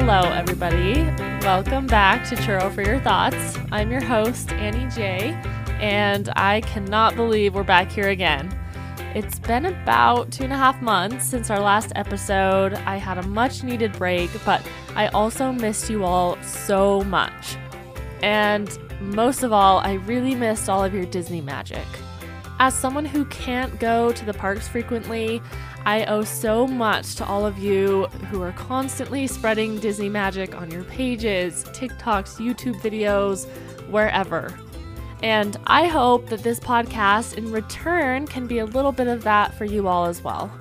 Hello, 0.00 0.30
everybody. 0.30 1.02
Welcome 1.44 1.88
back 1.88 2.26
to 2.28 2.36
Churro 2.36 2.72
for 2.72 2.82
Your 2.82 3.00
Thoughts. 3.00 3.58
I'm 3.72 3.90
your 3.90 4.00
host, 4.00 4.52
Annie 4.52 4.88
J, 4.94 5.32
and 5.80 6.28
I 6.36 6.60
cannot 6.60 7.16
believe 7.16 7.56
we're 7.56 7.64
back 7.64 7.90
here 7.90 8.10
again. 8.10 8.48
It's 9.16 9.40
been 9.40 9.66
about 9.66 10.30
two 10.30 10.44
and 10.44 10.52
a 10.52 10.56
half 10.56 10.80
months 10.80 11.26
since 11.26 11.50
our 11.50 11.58
last 11.58 11.90
episode. 11.96 12.74
I 12.74 12.96
had 12.96 13.18
a 13.18 13.24
much 13.24 13.64
needed 13.64 13.92
break, 13.94 14.30
but 14.44 14.64
I 14.94 15.08
also 15.08 15.50
missed 15.50 15.90
you 15.90 16.04
all 16.04 16.40
so 16.42 17.02
much. 17.02 17.56
And 18.22 18.78
most 19.00 19.42
of 19.42 19.52
all, 19.52 19.78
I 19.78 19.94
really 19.94 20.36
missed 20.36 20.68
all 20.68 20.84
of 20.84 20.94
your 20.94 21.06
Disney 21.06 21.40
magic. 21.40 21.86
As 22.60 22.72
someone 22.72 23.04
who 23.04 23.24
can't 23.26 23.80
go 23.80 24.12
to 24.12 24.24
the 24.24 24.34
parks 24.34 24.68
frequently, 24.68 25.42
I 25.84 26.04
owe 26.04 26.24
so 26.24 26.66
much 26.66 27.14
to 27.16 27.26
all 27.26 27.46
of 27.46 27.58
you 27.58 28.06
who 28.30 28.42
are 28.42 28.52
constantly 28.52 29.26
spreading 29.26 29.78
Disney 29.78 30.08
magic 30.08 30.54
on 30.54 30.70
your 30.70 30.84
pages, 30.84 31.64
TikToks, 31.66 32.36
YouTube 32.36 32.80
videos, 32.80 33.48
wherever. 33.88 34.52
And 35.22 35.56
I 35.66 35.86
hope 35.86 36.28
that 36.28 36.42
this 36.42 36.60
podcast 36.60 37.36
in 37.38 37.50
return 37.50 38.26
can 38.26 38.46
be 38.46 38.58
a 38.58 38.66
little 38.66 38.92
bit 38.92 39.08
of 39.08 39.24
that 39.24 39.54
for 39.54 39.64
you 39.64 39.88
all 39.88 40.06
as 40.06 40.22
well. 40.22 40.52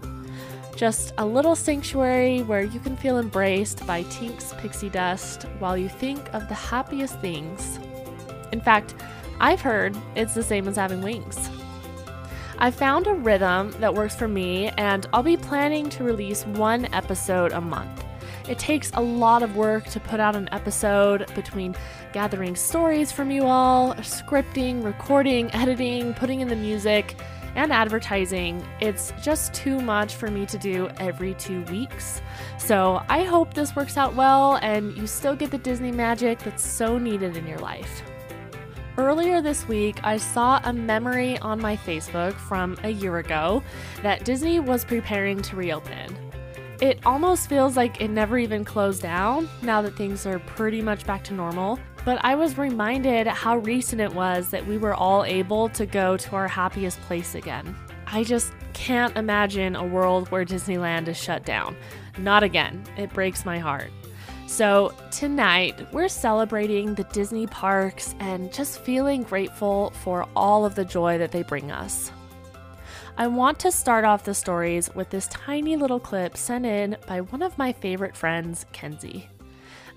Just 0.75 1.13
a 1.17 1.25
little 1.25 1.55
sanctuary 1.55 2.41
where 2.43 2.63
you 2.63 2.79
can 2.79 2.95
feel 2.95 3.19
embraced 3.19 3.85
by 3.85 4.03
Tink's 4.03 4.53
pixie 4.53 4.89
dust 4.89 5.43
while 5.59 5.77
you 5.77 5.89
think 5.89 6.33
of 6.33 6.47
the 6.47 6.55
happiest 6.55 7.19
things. 7.19 7.79
In 8.51 8.61
fact, 8.61 8.95
I've 9.39 9.61
heard 9.61 9.97
it's 10.15 10.33
the 10.33 10.43
same 10.43 10.67
as 10.67 10.75
having 10.75 11.01
wings. 11.01 11.49
I 12.59 12.71
found 12.71 13.05
a 13.05 13.13
rhythm 13.13 13.69
that 13.79 13.93
works 13.93 14.15
for 14.15 14.27
me, 14.27 14.69
and 14.77 15.05
I'll 15.13 15.21
be 15.21 15.37
planning 15.37 15.89
to 15.91 16.03
release 16.03 16.43
one 16.47 16.91
episode 16.91 17.51
a 17.51 17.61
month. 17.61 18.03
It 18.49 18.57
takes 18.57 18.89
a 18.95 19.01
lot 19.01 19.43
of 19.43 19.55
work 19.55 19.85
to 19.89 19.99
put 19.99 20.19
out 20.19 20.35
an 20.35 20.49
episode 20.51 21.31
between 21.35 21.75
gathering 22.13 22.55
stories 22.55 23.11
from 23.11 23.29
you 23.29 23.45
all, 23.45 23.93
scripting, 23.95 24.83
recording, 24.83 25.53
editing, 25.53 26.15
putting 26.15 26.39
in 26.39 26.47
the 26.47 26.55
music, 26.55 27.15
and 27.53 27.71
advertising. 27.71 28.65
It's 28.79 29.13
just 29.21 29.53
too 29.53 29.79
much 29.79 30.15
for 30.15 30.31
me 30.31 30.47
to 30.47 30.57
do 30.57 30.89
every 30.99 31.35
two 31.35 31.61
weeks. 31.65 32.21
So 32.57 33.03
I 33.07 33.23
hope 33.23 33.53
this 33.53 33.75
works 33.75 33.97
out 33.97 34.15
well 34.15 34.55
and 34.63 34.97
you 34.97 35.05
still 35.05 35.35
get 35.35 35.51
the 35.51 35.57
Disney 35.59 35.91
magic 35.91 36.39
that's 36.39 36.65
so 36.65 36.97
needed 36.97 37.37
in 37.37 37.45
your 37.45 37.59
life. 37.59 38.01
Earlier 38.97 39.43
this 39.43 39.67
week, 39.67 39.99
I 40.03 40.17
saw 40.17 40.59
a 40.63 40.73
memory 40.73 41.37
on 41.37 41.61
my 41.61 41.77
Facebook 41.77 42.33
from 42.33 42.75
a 42.81 42.89
year 42.89 43.19
ago 43.19 43.61
that 44.01 44.25
Disney 44.25 44.59
was 44.59 44.83
preparing 44.83 45.39
to 45.43 45.55
reopen. 45.55 46.17
It 46.81 46.99
almost 47.05 47.47
feels 47.47 47.77
like 47.77 48.01
it 48.01 48.07
never 48.07 48.39
even 48.39 48.65
closed 48.65 49.03
down 49.03 49.47
now 49.61 49.83
that 49.83 49.95
things 49.95 50.25
are 50.25 50.39
pretty 50.39 50.81
much 50.81 51.05
back 51.05 51.23
to 51.25 51.35
normal. 51.35 51.77
But 52.05 52.17
I 52.23 52.33
was 52.33 52.57
reminded 52.57 53.27
how 53.27 53.57
recent 53.57 54.01
it 54.01 54.11
was 54.11 54.49
that 54.49 54.65
we 54.65 54.79
were 54.79 54.95
all 54.95 55.23
able 55.25 55.69
to 55.69 55.85
go 55.85 56.17
to 56.17 56.35
our 56.35 56.47
happiest 56.47 56.99
place 57.01 57.35
again. 57.35 57.75
I 58.07 58.23
just 58.23 58.51
can't 58.73 59.15
imagine 59.15 59.75
a 59.75 59.85
world 59.85 60.31
where 60.31 60.43
Disneyland 60.43 61.07
is 61.07 61.17
shut 61.17 61.45
down. 61.45 61.75
Not 62.17 62.41
again. 62.41 62.83
It 62.97 63.13
breaks 63.13 63.45
my 63.45 63.59
heart. 63.59 63.91
So, 64.47 64.93
tonight 65.11 65.91
we're 65.91 66.07
celebrating 66.07 66.95
the 66.95 67.03
Disney 67.03 67.47
parks 67.47 68.15
and 68.21 68.51
just 68.51 68.79
feeling 68.79 69.23
grateful 69.23 69.91
for 70.01 70.25
all 70.37 70.63
of 70.63 70.73
the 70.73 70.85
joy 70.85 71.17
that 71.17 71.33
they 71.33 71.43
bring 71.43 71.69
us. 71.69 72.13
I 73.17 73.27
want 73.27 73.59
to 73.59 73.73
start 73.73 74.05
off 74.05 74.23
the 74.23 74.33
stories 74.33 74.89
with 74.95 75.09
this 75.09 75.27
tiny 75.27 75.75
little 75.75 75.99
clip 75.99 76.37
sent 76.37 76.65
in 76.65 76.95
by 77.07 77.19
one 77.19 77.41
of 77.41 77.57
my 77.57 77.73
favorite 77.73 78.15
friends, 78.15 78.65
Kenzie. 78.71 79.27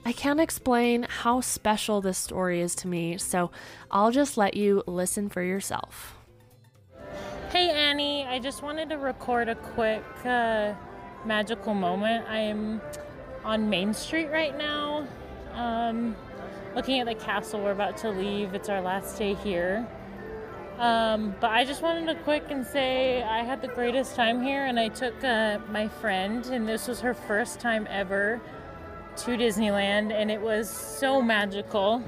I 0.05 0.11
can't 0.13 0.41
explain 0.41 1.07
how 1.09 1.41
special 1.43 2.01
this 2.01 2.19
story 2.19 2.61
is 2.61 2.75
to 2.77 2.89
me, 2.89 3.19
so 3.19 3.53
I'll 3.89 4.11
just 4.11 4.37
let 4.37 4.57
you 4.57 4.83
listen 4.85 5.29
for 5.29 5.43
yourself. 5.43 6.17
Hey 7.51 7.71
Annie, 7.71 8.25
I 8.25 8.41
just 8.41 8.65
wanted 8.65 8.89
to 8.89 8.99
record 8.99 9.49
a 9.49 9.55
quick 9.55 10.05
uh, 10.25 10.75
magical 11.25 11.73
moment. 11.73 12.29
I'm 12.29 12.81
on 13.45 13.71
Main 13.71 13.95
Street 13.95 14.31
right 14.31 14.57
now, 14.57 15.07
um, 15.55 16.17
looking 16.75 17.01
at 17.01 17.07
the 17.07 17.15
castle. 17.15 17.61
We're 17.61 17.73
about 17.73 17.97
to 17.99 18.11
leave. 18.11 18.55
It's 18.55 18.69
our 18.69 18.81
last 18.81 19.19
day 19.19 19.35
here. 19.35 19.87
Um, 20.79 21.35
but 21.41 21.51
I 21.51 21.65
just 21.65 21.83
wanted 21.83 22.07
to 22.07 22.15
quick 22.23 22.45
and 22.49 22.67
say 22.67 23.23
I 23.23 23.43
had 23.43 23.61
the 23.61 23.69
greatest 23.69 24.15
time 24.15 24.43
here, 24.43 24.65
and 24.65 24.79
I 24.79 24.89
took 24.89 25.23
uh, 25.23 25.59
my 25.71 25.89
friend, 25.89 26.45
and 26.47 26.67
this 26.67 26.89
was 26.89 27.01
her 27.01 27.13
first 27.13 27.61
time 27.61 27.87
ever 27.91 28.41
to 29.19 29.31
Disneyland, 29.33 30.11
and 30.13 30.31
it 30.31 30.41
was 30.41 30.71
so 30.71 31.21
magical. 31.21 32.03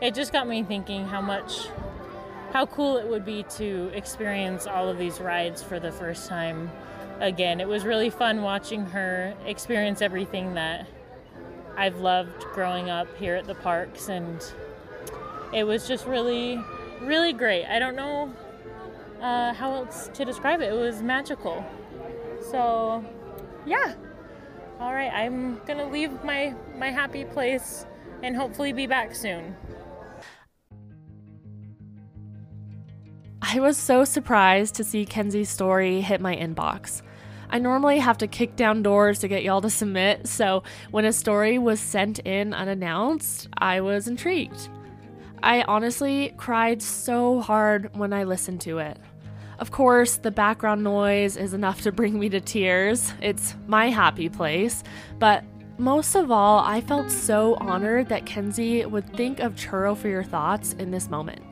It 0.00 0.14
just 0.14 0.32
got 0.32 0.48
me 0.48 0.64
thinking 0.64 1.06
how 1.06 1.20
much, 1.20 1.68
how 2.52 2.66
cool 2.66 2.96
it 2.96 3.06
would 3.06 3.24
be 3.24 3.44
to 3.56 3.90
experience 3.94 4.66
all 4.66 4.88
of 4.88 4.98
these 4.98 5.20
rides 5.20 5.62
for 5.62 5.78
the 5.78 5.92
first 5.92 6.28
time 6.28 6.70
again. 7.20 7.60
It 7.60 7.68
was 7.68 7.84
really 7.84 8.10
fun 8.10 8.42
watching 8.42 8.86
her 8.86 9.34
experience 9.44 10.02
everything 10.02 10.54
that 10.54 10.86
I've 11.76 11.98
loved 12.00 12.44
growing 12.54 12.90
up 12.90 13.08
here 13.18 13.34
at 13.34 13.46
the 13.46 13.54
parks, 13.54 14.08
and 14.08 14.44
it 15.52 15.64
was 15.64 15.86
just 15.86 16.06
really, 16.06 16.60
really 17.00 17.32
great. 17.32 17.66
I 17.66 17.78
don't 17.78 17.96
know 17.96 18.32
uh, 19.20 19.52
how 19.54 19.74
else 19.74 20.10
to 20.14 20.24
describe 20.24 20.60
it. 20.60 20.72
It 20.72 20.76
was 20.76 21.02
magical. 21.02 21.64
So, 22.50 23.04
yeah. 23.66 23.94
All 24.80 24.92
right, 24.92 25.12
I'm 25.12 25.60
gonna 25.66 25.88
leave 25.88 26.22
my 26.22 26.54
my 26.76 26.90
happy 26.90 27.24
place 27.24 27.84
and 28.22 28.36
hopefully 28.36 28.72
be 28.72 28.86
back 28.86 29.14
soon. 29.14 29.56
I 33.42 33.60
was 33.60 33.76
so 33.76 34.04
surprised 34.04 34.74
to 34.76 34.84
see 34.84 35.06
Kenzie's 35.06 35.48
story 35.48 36.00
hit 36.00 36.20
my 36.20 36.36
inbox. 36.36 37.02
I 37.50 37.58
normally 37.58 37.98
have 37.98 38.18
to 38.18 38.26
kick 38.26 38.56
down 38.56 38.82
doors 38.82 39.20
to 39.20 39.28
get 39.28 39.42
y'all 39.42 39.60
to 39.62 39.70
submit, 39.70 40.26
so 40.26 40.62
when 40.90 41.04
a 41.04 41.12
story 41.12 41.58
was 41.58 41.80
sent 41.80 42.18
in 42.20 42.52
unannounced, 42.52 43.48
I 43.56 43.80
was 43.80 44.06
intrigued. 44.06 44.68
I 45.42 45.62
honestly 45.62 46.34
cried 46.36 46.82
so 46.82 47.40
hard 47.40 47.96
when 47.96 48.12
I 48.12 48.24
listened 48.24 48.60
to 48.62 48.78
it. 48.78 48.98
Of 49.58 49.70
course, 49.70 50.18
the 50.18 50.30
background 50.30 50.84
noise 50.84 51.36
is 51.36 51.54
enough 51.54 51.80
to 51.82 51.92
bring 51.92 52.18
me 52.18 52.28
to 52.28 52.40
tears. 52.40 53.12
It's 53.20 53.54
my 53.66 53.88
happy 53.88 54.28
place. 54.28 54.84
But 55.18 55.42
most 55.78 56.14
of 56.14 56.30
all, 56.30 56.60
I 56.60 56.80
felt 56.80 57.10
so 57.10 57.54
honored 57.54 58.08
that 58.08 58.26
Kenzie 58.26 58.84
would 58.84 59.16
think 59.16 59.40
of 59.40 59.54
Churro 59.54 59.96
for 59.96 60.08
your 60.08 60.22
thoughts 60.22 60.74
in 60.74 60.90
this 60.90 61.08
moment. 61.08 61.42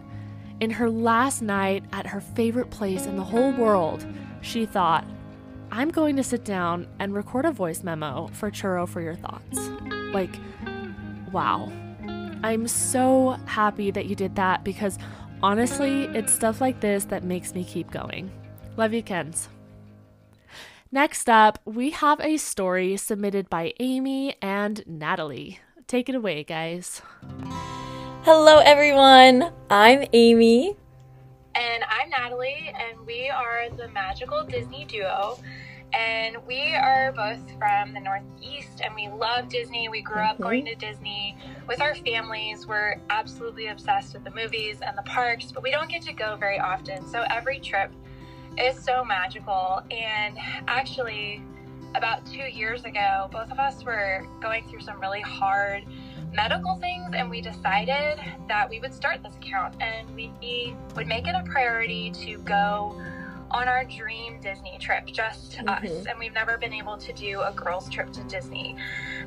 In 0.60 0.70
her 0.70 0.90
last 0.90 1.42
night 1.42 1.84
at 1.92 2.06
her 2.06 2.20
favorite 2.20 2.70
place 2.70 3.06
in 3.06 3.16
the 3.16 3.24
whole 3.24 3.52
world, 3.52 4.06
she 4.40 4.66
thought, 4.66 5.04
I'm 5.76 5.90
going 5.90 6.16
to 6.16 6.22
sit 6.22 6.42
down 6.42 6.88
and 6.98 7.12
record 7.12 7.44
a 7.44 7.52
voice 7.52 7.82
memo 7.82 8.30
for 8.32 8.50
Churro 8.50 8.88
for 8.88 9.02
your 9.02 9.14
thoughts. 9.14 9.58
Like, 10.10 10.34
wow. 11.32 11.70
I'm 12.42 12.66
so 12.66 13.36
happy 13.44 13.90
that 13.90 14.06
you 14.06 14.16
did 14.16 14.36
that 14.36 14.64
because 14.64 14.96
honestly, 15.42 16.04
it's 16.04 16.32
stuff 16.32 16.62
like 16.62 16.80
this 16.80 17.04
that 17.04 17.24
makes 17.24 17.54
me 17.54 17.62
keep 17.62 17.90
going. 17.90 18.30
Love 18.78 18.94
you, 18.94 19.02
Kens. 19.02 19.50
Next 20.90 21.28
up, 21.28 21.58
we 21.66 21.90
have 21.90 22.20
a 22.22 22.38
story 22.38 22.96
submitted 22.96 23.50
by 23.50 23.74
Amy 23.78 24.34
and 24.40 24.82
Natalie. 24.86 25.60
Take 25.86 26.08
it 26.08 26.14
away, 26.14 26.42
guys. 26.42 27.02
Hello, 28.22 28.60
everyone. 28.60 29.52
I'm 29.68 30.06
Amy. 30.14 30.74
And 31.54 31.84
I'm 31.84 32.08
Natalie, 32.08 32.74
and 32.74 33.06
we 33.06 33.28
are 33.28 33.68
the 33.76 33.88
magical 33.88 34.42
Disney 34.44 34.86
duo. 34.86 35.38
And 35.92 36.36
we 36.46 36.74
are 36.74 37.12
both 37.12 37.40
from 37.58 37.94
the 37.94 38.00
Northeast, 38.00 38.80
and 38.84 38.94
we 38.94 39.08
love 39.08 39.48
Disney. 39.48 39.88
We 39.88 40.02
grew 40.02 40.20
up 40.20 40.38
going 40.38 40.64
mm-hmm. 40.64 40.78
to 40.78 40.86
Disney 40.86 41.36
with 41.66 41.80
our 41.80 41.94
families. 41.94 42.66
We're 42.66 43.00
absolutely 43.10 43.68
obsessed 43.68 44.14
with 44.14 44.24
the 44.24 44.30
movies 44.32 44.78
and 44.82 44.96
the 44.96 45.02
parks, 45.02 45.52
but 45.52 45.62
we 45.62 45.70
don't 45.70 45.88
get 45.88 46.02
to 46.02 46.12
go 46.12 46.36
very 46.36 46.58
often. 46.58 47.06
So 47.08 47.24
every 47.30 47.60
trip 47.60 47.92
is 48.58 48.82
so 48.82 49.04
magical. 49.04 49.80
And 49.90 50.36
actually, 50.68 51.42
about 51.94 52.26
two 52.26 52.42
years 52.42 52.84
ago, 52.84 53.28
both 53.32 53.50
of 53.50 53.58
us 53.58 53.84
were 53.84 54.26
going 54.40 54.68
through 54.68 54.80
some 54.80 55.00
really 55.00 55.22
hard 55.22 55.84
medical 56.32 56.76
things, 56.76 57.14
and 57.14 57.30
we 57.30 57.40
decided 57.40 58.20
that 58.48 58.68
we 58.68 58.78
would 58.80 58.92
start 58.92 59.22
this 59.22 59.34
account 59.36 59.74
and 59.80 60.14
we 60.14 60.76
would 60.94 61.06
make 61.06 61.26
it 61.26 61.34
a 61.34 61.42
priority 61.44 62.10
to 62.10 62.36
go 62.38 63.00
on 63.56 63.68
our 63.68 63.84
dream 63.84 64.38
Disney 64.40 64.76
trip, 64.78 65.06
just 65.06 65.52
mm-hmm. 65.52 65.68
us. 65.68 66.06
And 66.06 66.18
we've 66.18 66.34
never 66.34 66.58
been 66.58 66.74
able 66.74 66.98
to 66.98 67.12
do 67.14 67.40
a 67.40 67.52
girls' 67.52 67.88
trip 67.88 68.12
to 68.12 68.22
Disney. 68.24 68.76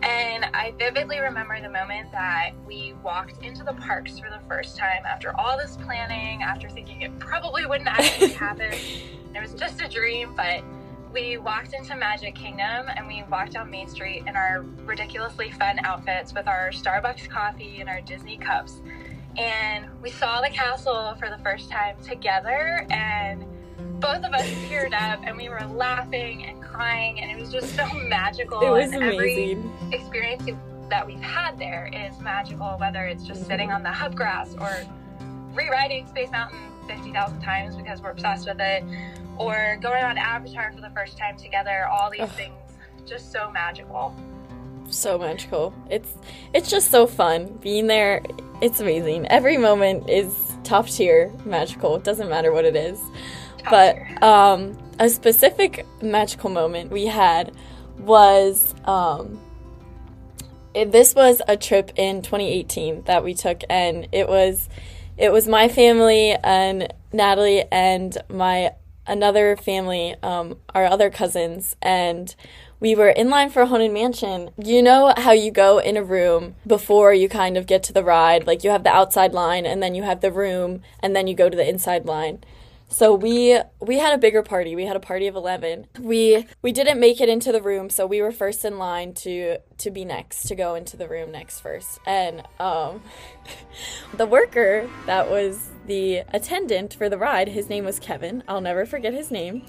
And 0.04 0.46
I 0.54 0.74
vividly 0.78 1.20
remember 1.20 1.60
the 1.60 1.70
moment 1.70 2.12
that 2.12 2.52
we 2.68 2.94
walked 3.04 3.44
into 3.44 3.64
the 3.64 3.74
parks 3.74 4.20
for 4.20 4.30
the 4.30 4.40
first 4.48 4.78
time 4.78 5.04
after 5.04 5.36
all 5.40 5.58
this 5.58 5.78
planning, 5.78 6.44
after 6.44 6.70
thinking 6.70 7.02
it 7.02 7.18
probably 7.18 7.66
wouldn't 7.66 7.90
actually 7.90 8.34
happen. 8.48 8.72
It 8.72 9.42
was 9.42 9.54
just 9.54 9.82
a 9.82 9.88
dream, 9.88 10.36
but 10.36 10.64
we 11.12 11.38
walked 11.38 11.74
into 11.74 11.96
Magic 11.96 12.36
Kingdom 12.36 12.86
and 12.96 13.08
we 13.08 13.24
walked 13.32 13.54
down 13.54 13.72
Main 13.72 13.88
Street 13.88 14.26
in 14.28 14.36
our 14.36 14.62
ridiculously 14.86 15.50
fun 15.50 15.80
outfits 15.84 16.36
with 16.36 16.48
our 16.48 16.70
Starbucks 16.70 17.28
coffee 17.30 17.80
and 17.80 17.90
our 17.90 18.02
Disney 18.02 18.38
cups. 18.38 18.80
And 19.38 19.88
we 20.04 20.12
saw 20.12 20.40
the 20.42 20.50
castle 20.50 21.16
for 21.18 21.32
the 21.32 21.38
first 21.40 21.72
time 21.72 21.96
together 22.04 22.86
and 22.92 23.44
both 24.00 24.24
of 24.24 24.34
us 24.34 24.48
teared 24.68 24.94
up 24.94 25.20
and 25.24 25.36
we 25.36 25.50
were 25.50 25.62
laughing 25.74 26.46
and 26.46 26.62
crying 26.62 27.20
and 27.20 27.30
it 27.32 27.40
was 27.40 27.52
just 27.52 27.76
so 27.76 27.86
magical. 28.08 28.62
It 28.62 28.70
was 28.70 28.92
and 28.92 29.04
amazing. 29.04 29.72
Every 29.86 29.96
experience 29.98 30.44
that 30.90 31.06
we've 31.06 31.20
had 31.22 31.60
there 31.60 31.90
is 31.94 32.18
magical, 32.20 32.78
whether 32.80 33.06
it's 33.06 33.24
just 33.24 33.46
sitting 33.46 33.72
on 33.72 33.84
the 33.84 33.92
hub 33.92 34.16
grass 34.16 34.56
or 34.60 34.72
rewriting 35.54 36.08
Space 36.08 36.32
Mountain 36.32 36.60
50,000 36.88 37.42
times 37.42 37.76
because 37.76 38.02
we're 38.02 38.12
obsessed 38.12 38.48
with 38.48 38.60
it, 38.60 38.84
or 39.38 39.78
going 39.82 40.04
on 40.04 40.18
Avatar 40.18 40.72
for 40.74 40.82
the 40.82 40.90
first 40.90 41.18
time 41.18 41.38
together. 41.38 41.86
All 41.88 42.10
these 42.10 42.22
Ugh. 42.22 42.30
things 42.32 42.54
just 43.06 43.32
so 43.32 43.52
magical. 43.52 44.16
so 44.90 45.18
magical. 45.20 45.74
It's 45.90 46.16
it's 46.54 46.70
just 46.70 46.90
so 46.90 47.06
fun 47.06 47.58
being 47.62 47.88
there. 47.88 48.22
It's 48.62 48.80
amazing. 48.80 49.28
Every 49.28 49.58
moment 49.58 50.10
is 50.10 50.34
top 50.64 50.88
tier 50.88 51.32
magical. 51.46 51.96
It 51.96 52.04
doesn't 52.04 52.30
matter 52.30 52.52
what 52.52 52.66
it 52.66 52.76
is. 52.76 53.00
But 53.70 53.98
um, 54.24 54.78
a 55.00 55.10
specific 55.10 55.86
magical 56.02 56.50
moment 56.50 56.92
we 56.92 57.08
had 57.08 57.54
was 57.98 58.76
um, 58.86 59.40
it, 60.74 60.92
this 60.92 61.16
was 61.16 61.42
a 61.48 61.58
trip 61.58 61.92
in 61.96 62.22
2018 62.22 63.04
that 63.04 63.24
we 63.24 63.34
took, 63.34 63.62
and 63.70 64.08
it 64.12 64.28
was 64.28 64.70
it 65.18 65.32
was 65.32 65.48
my 65.48 65.68
family 65.68 66.36
and 66.44 66.94
Natalie 67.12 67.66
and 67.72 68.18
my 68.30 68.72
another 69.06 69.58
family, 69.58 70.16
um, 70.22 70.58
our 70.76 70.86
other 70.86 71.10
cousins, 71.10 71.76
and 71.82 72.36
we 72.80 72.96
were 72.96 73.10
in 73.10 73.30
line 73.30 73.50
for 73.50 73.62
a 73.62 73.66
haunted 73.66 73.92
mansion. 73.92 74.52
You 74.58 74.82
know 74.82 75.14
how 75.18 75.32
you 75.32 75.52
go 75.52 75.80
in 75.80 75.98
a 75.98 76.04
room 76.04 76.56
before 76.66 77.14
you 77.14 77.28
kind 77.28 77.58
of 77.58 77.66
get 77.66 77.84
to 77.84 77.94
the 77.94 78.04
ride, 78.04 78.48
like 78.48 78.64
you 78.64 78.70
have 78.70 78.84
the 78.84 78.94
outside 78.94 79.34
line 79.34 79.66
and 79.66 79.84
then 79.84 79.96
you 79.96 80.04
have 80.04 80.22
the 80.22 80.32
room 80.32 80.82
and 81.02 81.16
then 81.16 81.28
you 81.28 81.36
go 81.36 81.50
to 81.50 81.58
the 81.58 81.68
inside 81.68 82.06
line. 82.06 82.40
So 82.92 83.14
we 83.14 83.60
we 83.80 84.00
had 84.00 84.14
a 84.14 84.18
bigger 84.18 84.42
party. 84.42 84.76
We 84.76 84.86
had 84.86 84.96
a 84.96 85.00
party 85.00 85.28
of 85.28 85.36
11. 85.36 85.86
We 86.00 86.48
we 86.64 86.72
didn't 86.72 87.00
make 87.00 87.22
it 87.22 87.30
into 87.30 87.52
the 87.52 87.62
room, 87.62 87.92
so 87.92 88.08
we 88.08 88.20
were 88.20 88.32
first 88.32 88.66
in 88.66 88.80
line 88.80 89.14
to 89.16 89.60
to 89.78 89.92
be 89.92 90.04
next, 90.04 90.48
to 90.48 90.56
go 90.56 90.74
into 90.74 90.98
the 90.98 91.08
room 91.08 91.32
next 91.32 91.60
first. 91.60 92.00
And 92.08 92.44
um 92.60 93.04
the 94.18 94.26
worker 94.26 94.90
that 95.06 95.30
was 95.30 95.70
the 95.86 96.24
attendant 96.34 96.96
for 96.96 97.10
the 97.10 97.18
ride, 97.18 97.50
his 97.50 97.70
name 97.70 97.86
was 97.86 98.00
Kevin. 98.00 98.44
I'll 98.48 98.62
never 98.62 98.88
forget 98.88 99.14
his 99.14 99.30
name. 99.30 99.68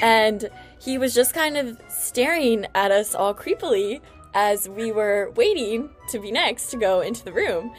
And 0.00 0.48
he 0.80 0.96
was 0.96 1.12
just 1.12 1.34
kind 1.34 1.56
of 1.56 1.80
staring 1.88 2.66
at 2.74 2.92
us 2.92 3.16
all 3.16 3.34
creepily 3.34 4.00
as 4.32 4.68
we 4.68 4.90
were 4.92 5.32
waiting 5.36 5.90
to 6.08 6.18
be 6.18 6.30
next 6.30 6.66
to 6.70 6.76
go 6.76 7.00
into 7.00 7.24
the 7.24 7.32
room. 7.32 7.72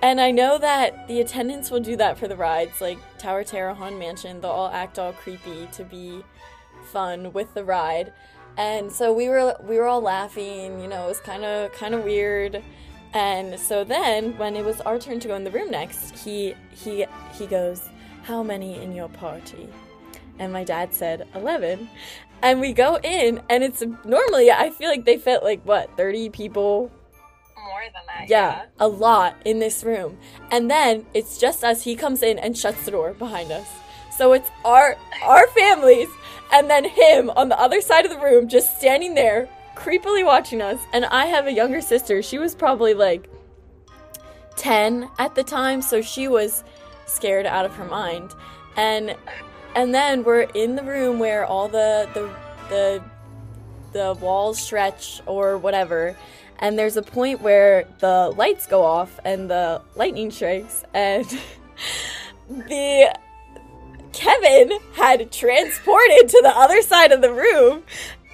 And 0.00 0.20
I 0.20 0.30
know 0.30 0.58
that 0.58 1.08
the 1.08 1.20
attendants 1.20 1.70
will 1.70 1.80
do 1.80 1.96
that 1.96 2.18
for 2.18 2.28
the 2.28 2.36
rides, 2.36 2.80
like 2.80 2.98
Tower 3.18 3.42
Terror, 3.42 3.74
Haunted 3.74 3.98
Mansion. 3.98 4.40
They'll 4.40 4.50
all 4.50 4.70
act 4.70 4.98
all 4.98 5.12
creepy 5.12 5.68
to 5.72 5.84
be 5.84 6.22
fun 6.84 7.32
with 7.32 7.52
the 7.54 7.64
ride. 7.64 8.12
And 8.56 8.92
so 8.92 9.12
we 9.12 9.28
were 9.28 9.56
we 9.62 9.76
were 9.76 9.86
all 9.86 10.00
laughing. 10.00 10.80
You 10.80 10.88
know, 10.88 11.04
it 11.04 11.08
was 11.08 11.20
kind 11.20 11.44
of 11.44 11.72
kind 11.72 11.94
of 11.94 12.04
weird. 12.04 12.62
And 13.12 13.58
so 13.58 13.84
then, 13.84 14.36
when 14.36 14.54
it 14.54 14.64
was 14.64 14.80
our 14.82 14.98
turn 14.98 15.18
to 15.20 15.28
go 15.28 15.34
in 15.34 15.44
the 15.44 15.50
room 15.50 15.70
next, 15.70 16.16
he 16.18 16.54
he 16.70 17.06
he 17.32 17.46
goes, 17.46 17.88
"How 18.22 18.42
many 18.42 18.80
in 18.80 18.92
your 18.92 19.08
party?" 19.08 19.68
And 20.38 20.52
my 20.52 20.62
dad 20.62 20.94
said 20.94 21.26
11. 21.34 21.88
And 22.40 22.60
we 22.60 22.72
go 22.72 22.98
in, 23.02 23.42
and 23.48 23.64
it's 23.64 23.82
normally 24.04 24.52
I 24.52 24.70
feel 24.70 24.88
like 24.88 25.04
they 25.04 25.18
fit 25.18 25.42
like 25.42 25.62
what 25.64 25.96
30 25.96 26.30
people 26.30 26.92
than 27.92 28.02
that. 28.06 28.28
yeah, 28.28 28.64
a 28.78 28.88
lot 28.88 29.36
in 29.44 29.58
this 29.58 29.84
room. 29.84 30.18
And 30.50 30.70
then 30.70 31.06
it's 31.14 31.38
just 31.38 31.64
as 31.64 31.84
he 31.84 31.96
comes 31.96 32.22
in 32.22 32.38
and 32.38 32.56
shuts 32.56 32.84
the 32.84 32.90
door 32.90 33.12
behind 33.14 33.50
us. 33.50 33.68
So 34.16 34.32
it's 34.32 34.50
our 34.64 34.96
our 35.22 35.46
families 35.48 36.08
and 36.52 36.68
then 36.68 36.84
him 36.84 37.30
on 37.30 37.48
the 37.48 37.58
other 37.60 37.80
side 37.80 38.04
of 38.04 38.10
the 38.10 38.18
room 38.18 38.48
just 38.48 38.78
standing 38.78 39.14
there 39.14 39.48
creepily 39.76 40.24
watching 40.24 40.60
us. 40.60 40.80
And 40.92 41.04
I 41.04 41.26
have 41.26 41.46
a 41.46 41.52
younger 41.52 41.80
sister. 41.80 42.22
She 42.22 42.38
was 42.38 42.54
probably 42.54 42.94
like 42.94 43.28
10 44.56 45.08
at 45.18 45.34
the 45.34 45.44
time, 45.44 45.80
so 45.82 46.02
she 46.02 46.26
was 46.26 46.64
scared 47.06 47.46
out 47.46 47.64
of 47.64 47.74
her 47.76 47.84
mind. 47.84 48.32
And 48.76 49.16
and 49.74 49.94
then 49.94 50.24
we're 50.24 50.42
in 50.54 50.74
the 50.74 50.82
room 50.82 51.18
where 51.18 51.44
all 51.44 51.68
the 51.68 52.08
the 52.14 52.28
the 52.68 53.02
the 53.92 54.16
walls 54.20 54.60
stretch 54.60 55.20
or 55.26 55.58
whatever 55.58 56.16
and 56.58 56.78
there's 56.78 56.96
a 56.96 57.02
point 57.02 57.40
where 57.40 57.86
the 58.00 58.32
lights 58.36 58.66
go 58.66 58.82
off 58.82 59.20
and 59.24 59.48
the 59.48 59.80
lightning 59.94 60.30
strikes 60.30 60.84
and 60.92 61.24
the 62.48 63.18
Kevin 64.12 64.72
had 64.94 65.30
transported 65.30 66.28
to 66.28 66.40
the 66.42 66.52
other 66.52 66.82
side 66.82 67.12
of 67.12 67.20
the 67.20 67.32
room 67.32 67.84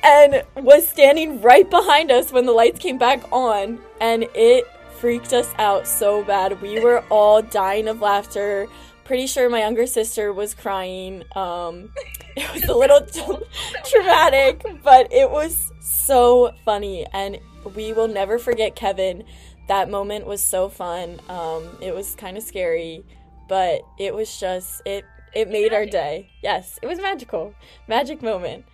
and 0.02 0.42
was 0.56 0.86
standing 0.86 1.42
right 1.42 1.68
behind 1.68 2.10
us 2.10 2.32
when 2.32 2.46
the 2.46 2.52
lights 2.52 2.78
came 2.78 2.96
back 2.96 3.22
on 3.30 3.78
and 4.00 4.26
it 4.34 4.66
freaked 4.98 5.32
us 5.32 5.50
out 5.58 5.86
so 5.86 6.24
bad. 6.24 6.62
We 6.62 6.80
were 6.80 7.04
all 7.10 7.42
dying 7.42 7.88
of 7.88 8.00
laughter. 8.00 8.66
Pretty 9.04 9.26
sure 9.26 9.50
my 9.50 9.60
younger 9.60 9.86
sister 9.86 10.32
was 10.32 10.54
crying. 10.54 11.24
Um, 11.36 11.90
it 12.36 12.52
was 12.54 12.64
a 12.64 12.74
little 12.74 13.00
traumatic, 13.84 14.64
but 14.82 15.12
it 15.12 15.30
was 15.30 15.70
so 15.80 16.52
funny 16.64 17.06
and 17.12 17.38
we 17.74 17.92
will 17.92 18.08
never 18.08 18.38
forget 18.38 18.76
Kevin. 18.76 19.24
That 19.68 19.90
moment 19.90 20.26
was 20.26 20.42
so 20.42 20.68
fun. 20.68 21.20
Um, 21.28 21.78
it 21.80 21.94
was 21.94 22.14
kind 22.14 22.36
of 22.36 22.42
scary, 22.42 23.04
but 23.48 23.80
it 23.98 24.14
was 24.14 24.38
just 24.38 24.82
it 24.84 25.04
it 25.34 25.50
made 25.50 25.72
our 25.72 25.86
day. 25.86 26.30
Yes, 26.42 26.78
it 26.82 26.86
was 26.86 26.98
magical. 26.98 27.54
Magic 27.88 28.22
moment. 28.22 28.64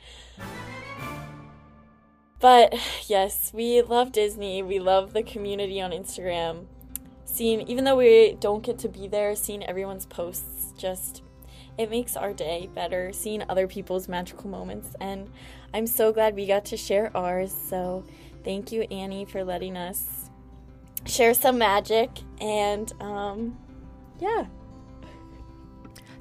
But 2.40 2.74
yes, 3.06 3.52
we 3.54 3.82
love 3.82 4.12
Disney. 4.12 4.62
We 4.62 4.78
love 4.78 5.12
the 5.12 5.22
community 5.22 5.80
on 5.80 5.90
Instagram. 5.90 6.66
Seeing 7.32 7.62
even 7.68 7.84
though 7.84 7.96
we 7.96 8.36
don't 8.40 8.62
get 8.62 8.78
to 8.80 8.88
be 8.88 9.08
there, 9.08 9.34
seeing 9.36 9.64
everyone's 9.64 10.06
posts 10.06 10.72
just 10.76 11.22
it 11.78 11.88
makes 11.88 12.16
our 12.16 12.32
day 12.32 12.68
better 12.74 13.12
seeing 13.12 13.42
other 13.48 13.66
people's 13.66 14.08
magical 14.08 14.50
moments 14.50 14.94
and 15.00 15.30
I'm 15.72 15.86
so 15.86 16.12
glad 16.12 16.34
we 16.34 16.46
got 16.46 16.64
to 16.66 16.76
share 16.76 17.10
ours. 17.16 17.54
So 17.68 18.04
thank 18.44 18.72
you 18.72 18.82
Annie 18.90 19.24
for 19.24 19.44
letting 19.44 19.76
us 19.76 20.30
share 21.06 21.32
some 21.32 21.58
magic 21.58 22.10
and 22.40 22.92
um 23.00 23.56
yeah. 24.18 24.46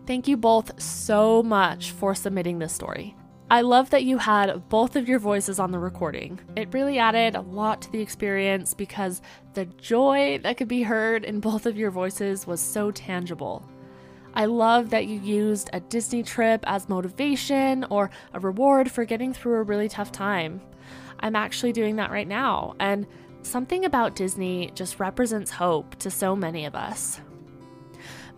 Thank 0.06 0.28
you 0.28 0.38
both 0.38 0.82
so 0.82 1.44
much 1.44 1.92
for 1.92 2.16
submitting 2.16 2.60
this 2.60 2.74
story. 2.74 3.16
I 3.52 3.62
love 3.62 3.90
that 3.90 4.04
you 4.04 4.20
had 4.20 4.70
both 4.70 4.96
of 4.96 5.10
your 5.10 5.18
voices 5.18 5.60
on 5.60 5.72
the 5.72 5.80
recording. 5.80 6.40
It 6.56 6.72
really 6.72 7.00
added 7.00 7.36
a 7.36 7.42
lot 7.42 7.82
to 7.82 7.92
the 7.92 8.00
experience 8.00 8.76
because 8.76 9.24
the 9.56 9.66
joy 9.66 10.40
that 10.44 10.58
could 10.58 10.68
be 10.68 10.84
heard 10.84 11.26
in 11.26 11.40
both 11.40 11.66
of 11.66 11.76
your 11.76 11.90
voices 11.90 12.46
was 12.46 12.62
so 12.62 12.92
tangible. 12.92 13.68
I 14.36 14.46
love 14.46 14.92
that 14.92 15.08
you 15.08 15.20
used 15.20 15.72
a 15.74 15.80
Disney 15.80 16.22
trip 16.22 16.64
as 16.68 16.90
motivation 16.90 17.86
or 17.90 18.12
a 18.36 18.40
reward 18.40 18.92
for 18.92 19.04
getting 19.04 19.34
through 19.34 19.56
a 19.56 19.64
really 19.64 19.90
tough 19.90 20.12
time. 20.12 20.62
I'm 21.20 21.36
actually 21.36 21.74
doing 21.74 21.96
that 21.96 22.12
right 22.12 22.28
now, 22.28 22.76
and 22.80 23.08
something 23.42 23.84
about 23.84 24.16
Disney 24.16 24.72
just 24.76 25.00
represents 25.00 25.50
hope 25.50 25.96
to 25.96 26.12
so 26.12 26.36
many 26.36 26.66
of 26.66 26.76
us. 26.76 27.20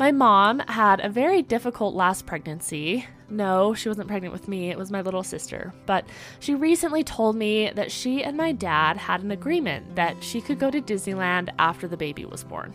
My 0.01 0.11
mom 0.11 0.57
had 0.61 0.99
a 0.99 1.09
very 1.09 1.43
difficult 1.43 1.93
last 1.93 2.25
pregnancy. 2.25 3.05
No, 3.29 3.75
she 3.75 3.87
wasn't 3.87 4.07
pregnant 4.07 4.33
with 4.33 4.47
me, 4.47 4.71
it 4.71 4.77
was 4.79 4.89
my 4.89 5.01
little 5.01 5.21
sister. 5.21 5.71
But 5.85 6.07
she 6.39 6.55
recently 6.55 7.03
told 7.03 7.35
me 7.35 7.69
that 7.75 7.91
she 7.91 8.23
and 8.23 8.35
my 8.35 8.51
dad 8.51 8.97
had 8.97 9.21
an 9.21 9.29
agreement 9.29 9.95
that 9.95 10.23
she 10.23 10.41
could 10.41 10.57
go 10.57 10.71
to 10.71 10.81
Disneyland 10.81 11.49
after 11.59 11.87
the 11.87 11.97
baby 11.97 12.25
was 12.25 12.43
born. 12.43 12.73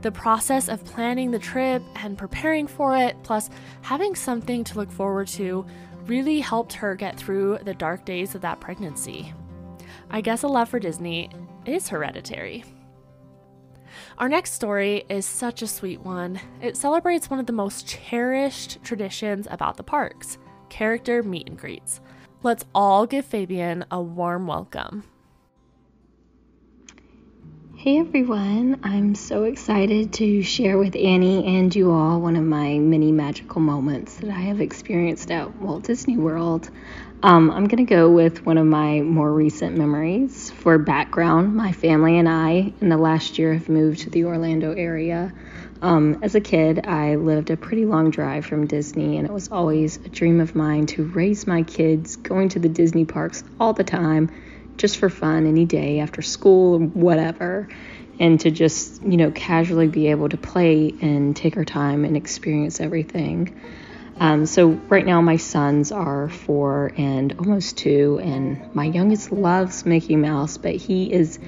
The 0.00 0.10
process 0.10 0.68
of 0.68 0.84
planning 0.84 1.30
the 1.30 1.38
trip 1.38 1.80
and 1.94 2.18
preparing 2.18 2.66
for 2.66 2.96
it, 2.96 3.14
plus 3.22 3.48
having 3.82 4.16
something 4.16 4.64
to 4.64 4.78
look 4.78 4.90
forward 4.90 5.28
to, 5.28 5.64
really 6.06 6.40
helped 6.40 6.72
her 6.72 6.96
get 6.96 7.16
through 7.16 7.58
the 7.62 7.74
dark 7.74 8.04
days 8.04 8.34
of 8.34 8.40
that 8.40 8.58
pregnancy. 8.58 9.32
I 10.10 10.20
guess 10.20 10.42
a 10.42 10.48
love 10.48 10.70
for 10.70 10.80
Disney 10.80 11.30
is 11.66 11.88
hereditary. 11.88 12.64
Our 14.18 14.28
next 14.28 14.52
story 14.52 15.04
is 15.08 15.26
such 15.26 15.62
a 15.62 15.66
sweet 15.66 16.00
one. 16.00 16.40
It 16.60 16.76
celebrates 16.76 17.30
one 17.30 17.38
of 17.40 17.46
the 17.46 17.52
most 17.52 17.86
cherished 17.86 18.82
traditions 18.82 19.46
about 19.50 19.76
the 19.76 19.82
parks 19.82 20.38
character 20.68 21.22
meet 21.22 21.48
and 21.48 21.58
greets. 21.58 22.00
Let's 22.42 22.64
all 22.74 23.06
give 23.06 23.24
Fabian 23.24 23.84
a 23.90 24.00
warm 24.00 24.46
welcome. 24.46 25.04
Hey 27.76 27.98
everyone, 27.98 28.78
I'm 28.84 29.16
so 29.16 29.42
excited 29.42 30.12
to 30.12 30.40
share 30.42 30.78
with 30.78 30.94
Annie 30.94 31.44
and 31.58 31.74
you 31.74 31.90
all 31.90 32.20
one 32.20 32.36
of 32.36 32.44
my 32.44 32.78
many 32.78 33.10
magical 33.10 33.60
moments 33.60 34.18
that 34.18 34.30
I 34.30 34.40
have 34.40 34.60
experienced 34.60 35.32
at 35.32 35.56
Walt 35.56 35.82
Disney 35.82 36.16
World. 36.16 36.70
Um, 37.24 37.52
I'm 37.52 37.68
going 37.68 37.86
to 37.86 37.94
go 37.94 38.10
with 38.10 38.44
one 38.44 38.58
of 38.58 38.66
my 38.66 39.00
more 39.00 39.32
recent 39.32 39.78
memories. 39.78 40.50
For 40.50 40.76
background, 40.76 41.54
my 41.54 41.70
family 41.70 42.18
and 42.18 42.28
I 42.28 42.72
in 42.80 42.88
the 42.88 42.96
last 42.96 43.38
year 43.38 43.54
have 43.54 43.68
moved 43.68 44.00
to 44.00 44.10
the 44.10 44.24
Orlando 44.24 44.72
area. 44.72 45.32
Um, 45.82 46.18
as 46.22 46.34
a 46.34 46.40
kid, 46.40 46.84
I 46.84 47.14
lived 47.14 47.50
a 47.50 47.56
pretty 47.56 47.84
long 47.84 48.10
drive 48.10 48.44
from 48.44 48.66
Disney, 48.66 49.18
and 49.18 49.26
it 49.28 49.32
was 49.32 49.52
always 49.52 49.98
a 49.98 50.08
dream 50.08 50.40
of 50.40 50.56
mine 50.56 50.86
to 50.86 51.04
raise 51.04 51.46
my 51.46 51.62
kids 51.62 52.16
going 52.16 52.48
to 52.50 52.58
the 52.58 52.68
Disney 52.68 53.04
parks 53.04 53.44
all 53.60 53.72
the 53.72 53.84
time 53.84 54.28
just 54.76 54.98
for 54.98 55.08
fun 55.08 55.46
any 55.46 55.64
day 55.64 56.00
after 56.00 56.22
school 56.22 56.82
or 56.82 56.86
whatever 56.86 57.68
and 58.18 58.40
to 58.40 58.50
just 58.50 59.02
you 59.02 59.16
know 59.16 59.30
casually 59.30 59.86
be 59.86 60.08
able 60.08 60.28
to 60.28 60.36
play 60.36 60.92
and 61.02 61.36
take 61.36 61.56
our 61.56 61.64
time 61.64 62.04
and 62.04 62.16
experience 62.16 62.80
everything 62.80 63.54
um, 64.22 64.46
so 64.46 64.68
right 64.88 65.04
now 65.04 65.20
my 65.20 65.36
sons 65.36 65.90
are 65.90 66.28
four 66.28 66.92
and 66.96 67.34
almost 67.38 67.76
two 67.76 68.20
and 68.22 68.74
my 68.74 68.84
youngest 68.84 69.32
loves 69.32 69.84
mickey 69.84 70.16
mouse 70.16 70.56
but 70.58 70.74
he 70.74 71.12
is 71.12 71.38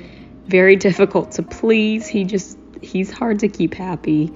very 0.46 0.76
difficult 0.88 1.32
to 1.32 1.42
please 1.42 2.06
he 2.06 2.24
just 2.24 2.58
he's 2.82 3.10
hard 3.10 3.38
to 3.40 3.48
keep 3.48 3.74
happy 3.74 4.32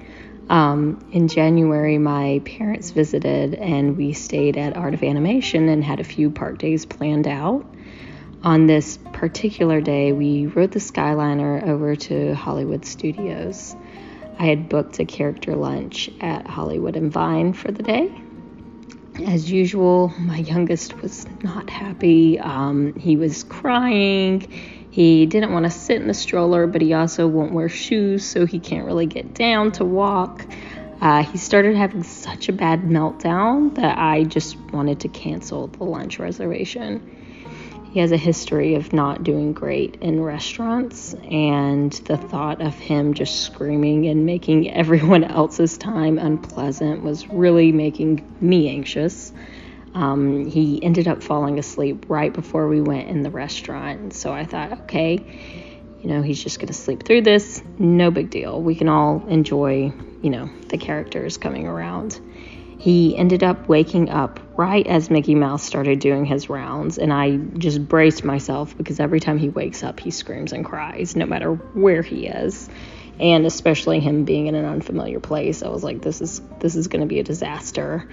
um, 0.49 1.07
in 1.11 1.27
January, 1.27 1.99
my 1.99 2.41
parents 2.43 2.89
visited 2.89 3.53
and 3.53 3.95
we 3.95 4.13
stayed 4.13 4.57
at 4.57 4.75
Art 4.75 4.95
of 4.95 5.03
Animation 5.03 5.69
and 5.69 5.83
had 5.83 5.99
a 5.99 6.03
few 6.03 6.31
park 6.31 6.57
days 6.57 6.87
planned 6.87 7.27
out 7.27 7.67
on 8.43 8.67
this 8.67 8.97
particular 9.11 9.81
day, 9.81 10.13
we 10.13 10.45
rode 10.45 10.71
the 10.71 10.79
Skyliner 10.79 11.67
over 11.67 11.95
to 11.95 12.33
Hollywood 12.35 12.85
Studios. 12.85 13.75
I 14.37 14.45
had 14.45 14.69
booked 14.69 14.99
a 14.99 15.05
character 15.05 15.55
lunch 15.55 16.09
at 16.21 16.47
Hollywood 16.47 16.95
and 16.95 17.11
Vine 17.11 17.51
for 17.51 17.69
the 17.71 17.83
day. 17.83 18.09
As 19.25 19.51
usual, 19.51 20.13
my 20.17 20.37
youngest 20.37 21.01
was 21.01 21.25
not 21.43 21.69
happy. 21.69 22.39
Um, 22.39 22.93
he 22.93 23.17
was 23.17 23.43
crying. 23.43 24.47
He 24.91 25.25
didn't 25.25 25.51
want 25.51 25.65
to 25.65 25.71
sit 25.71 26.01
in 26.01 26.07
the 26.07 26.13
stroller, 26.13 26.67
but 26.67 26.81
he 26.81 26.93
also 26.93 27.27
won't 27.27 27.51
wear 27.51 27.69
shoes, 27.69 28.25
so 28.25 28.45
he 28.45 28.59
can't 28.59 28.85
really 28.85 29.05
get 29.05 29.33
down 29.33 29.71
to 29.73 29.85
walk. 29.85 30.45
Uh, 31.01 31.23
he 31.23 31.37
started 31.37 31.75
having 31.75 32.03
such 32.03 32.49
a 32.49 32.53
bad 32.53 32.83
meltdown 32.83 33.75
that 33.75 33.97
I 33.97 34.23
just 34.23 34.57
wanted 34.71 35.01
to 35.01 35.07
cancel 35.09 35.67
the 35.67 35.83
lunch 35.83 36.19
reservation 36.19 37.18
he 37.91 37.99
has 37.99 38.11
a 38.11 38.17
history 38.17 38.75
of 38.75 38.93
not 38.93 39.23
doing 39.23 39.51
great 39.51 39.95
in 39.95 40.21
restaurants, 40.21 41.15
and 41.31 41.91
the 41.91 42.17
thought 42.17 42.61
of 42.61 42.75
him 42.75 43.15
just 43.15 43.41
screaming 43.41 44.05
and 44.07 44.25
making 44.25 44.71
everyone 44.73 45.23
else's 45.23 45.77
time 45.77 46.19
unpleasant 46.19 47.01
was 47.03 47.27
really 47.27 47.71
making 47.71 48.35
me 48.39 48.69
anxious. 48.69 49.33
Um, 49.95 50.45
he 50.45 50.83
ended 50.83 51.07
up 51.07 51.23
falling 51.23 51.57
asleep 51.57 52.05
right 52.09 52.31
before 52.31 52.67
we 52.67 52.79
went 52.79 53.09
in 53.09 53.23
the 53.23 53.31
restaurant, 53.31 54.13
so 54.13 54.31
I 54.31 54.45
thought, 54.45 54.71
okay, 54.83 55.17
you 56.01 56.09
know, 56.09 56.21
he's 56.21 56.41
just 56.41 56.59
to 56.59 56.73
sleep 56.73 57.03
through 57.03 57.23
this, 57.23 57.61
no 57.77 58.11
big 58.11 58.29
deal. 58.29 58.61
We 58.61 58.75
can 58.75 58.87
all 58.87 59.25
enjoy, 59.27 59.91
you 60.21 60.29
know, 60.29 60.49
the 60.67 60.77
characters 60.77 61.37
coming 61.37 61.65
around. 61.67 62.19
He 62.79 63.17
ended 63.17 63.43
up 63.43 63.67
waking 63.67 64.09
up 64.09 64.39
right 64.55 64.87
as 64.87 65.09
Mickey 65.09 65.35
Mouse 65.35 65.63
started 65.63 65.99
doing 65.99 66.23
his 66.23 66.49
rounds, 66.49 66.97
and 66.97 67.11
I 67.11 67.35
just 67.35 67.85
braced 67.85 68.23
myself 68.23 68.75
because 68.77 69.01
every 69.01 69.19
time 69.19 69.37
he 69.37 69.49
wakes 69.49 69.83
up, 69.83 69.99
he 69.99 70.11
screams 70.11 70.53
and 70.53 70.63
cries, 70.63 71.13
no 71.13 71.25
matter 71.25 71.51
where 71.53 72.01
he 72.01 72.27
is. 72.27 72.69
And 73.19 73.45
especially 73.45 73.99
him 73.99 74.23
being 74.23 74.47
in 74.47 74.55
an 74.55 74.63
unfamiliar 74.63 75.19
place, 75.19 75.61
I 75.61 75.67
was 75.67 75.83
like, 75.83 76.01
this 76.01 76.21
is 76.21 76.41
this 76.59 76.77
is 76.77 76.87
going 76.87 77.01
to 77.01 77.05
be 77.05 77.19
a 77.19 77.23
disaster. 77.23 78.07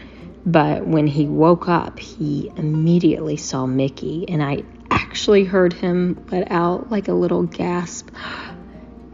But 0.44 0.84
when 0.84 1.06
he 1.06 1.26
woke 1.26 1.68
up, 1.68 2.00
he 2.00 2.50
immediately 2.56 3.36
saw 3.36 3.66
Mickey, 3.66 4.28
and 4.28 4.42
I 4.42 4.64
actually 4.90 5.44
heard 5.44 5.74
him 5.74 6.26
let 6.32 6.50
out 6.50 6.90
like 6.90 7.06
a 7.06 7.12
little 7.12 7.44
gasp. 7.44 8.08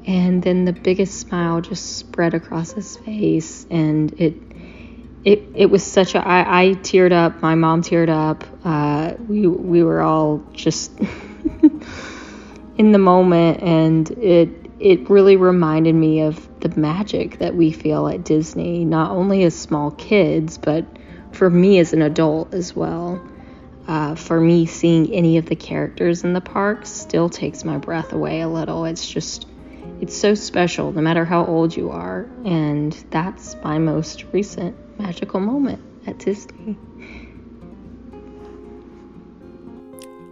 And 0.07 0.43
then 0.43 0.65
the 0.65 0.73
biggest 0.73 1.21
smile 1.21 1.61
just 1.61 1.99
spread 1.99 2.33
across 2.33 2.73
his 2.73 2.97
face, 2.97 3.67
and 3.71 4.19
it 4.19 4.52
it 5.25 5.43
it 5.55 5.67
was 5.67 5.83
such 5.85 6.15
a 6.15 6.27
I, 6.27 6.63
I 6.63 6.67
teared 6.75 7.13
up 7.13 7.41
my 7.43 7.55
mom 7.55 7.83
teared 7.83 8.09
up 8.09 8.45
uh, 8.65 9.15
we 9.29 9.47
we 9.47 9.83
were 9.83 10.01
all 10.01 10.43
just 10.53 10.93
in 12.77 12.93
the 12.93 12.99
moment 12.99 13.63
and 13.63 14.11
it 14.11 14.49
it 14.81 15.09
really 15.09 15.37
reminded 15.37 15.95
me 15.95 16.23
of 16.23 16.49
the 16.61 16.69
magic 16.79 17.39
that 17.39 17.55
we 17.55 17.71
feel 17.71 18.09
at 18.09 18.25
Disney 18.25 18.85
not 18.85 19.13
only 19.13 19.45
as 19.45 19.55
small 19.55 19.93
kids 19.93 20.59
but 20.59 20.85
for 21.33 21.49
me 21.49 21.79
as 21.79 21.93
an 21.93 22.03
adult 22.03 22.55
as 22.55 22.75
well. 22.77 23.23
Uh, 23.89 24.15
for 24.15 24.41
me 24.41 24.65
seeing 24.65 25.13
any 25.13 25.39
of 25.39 25.47
the 25.47 25.57
characters 25.57 26.23
in 26.23 26.35
the 26.35 26.41
parks 26.41 26.89
still 26.89 27.29
takes 27.29 27.65
my 27.65 27.79
breath 27.79 28.13
away 28.13 28.41
a 28.41 28.49
little. 28.49 28.85
It's 28.85 29.11
just 29.11 29.45
it's 30.03 30.17
so 30.17 30.35
special 30.35 30.91
no 30.91 31.01
matter 31.01 31.25
how 31.25 31.47
old 31.47 31.75
you 31.77 31.91
are 31.91 32.29
and 32.45 32.93
that's 33.11 33.55
my 33.63 33.79
most 33.79 34.25
recent 34.33 34.77
magical 34.99 35.39
moment 35.39 35.81
at 36.09 36.19
Disney. 36.19 36.77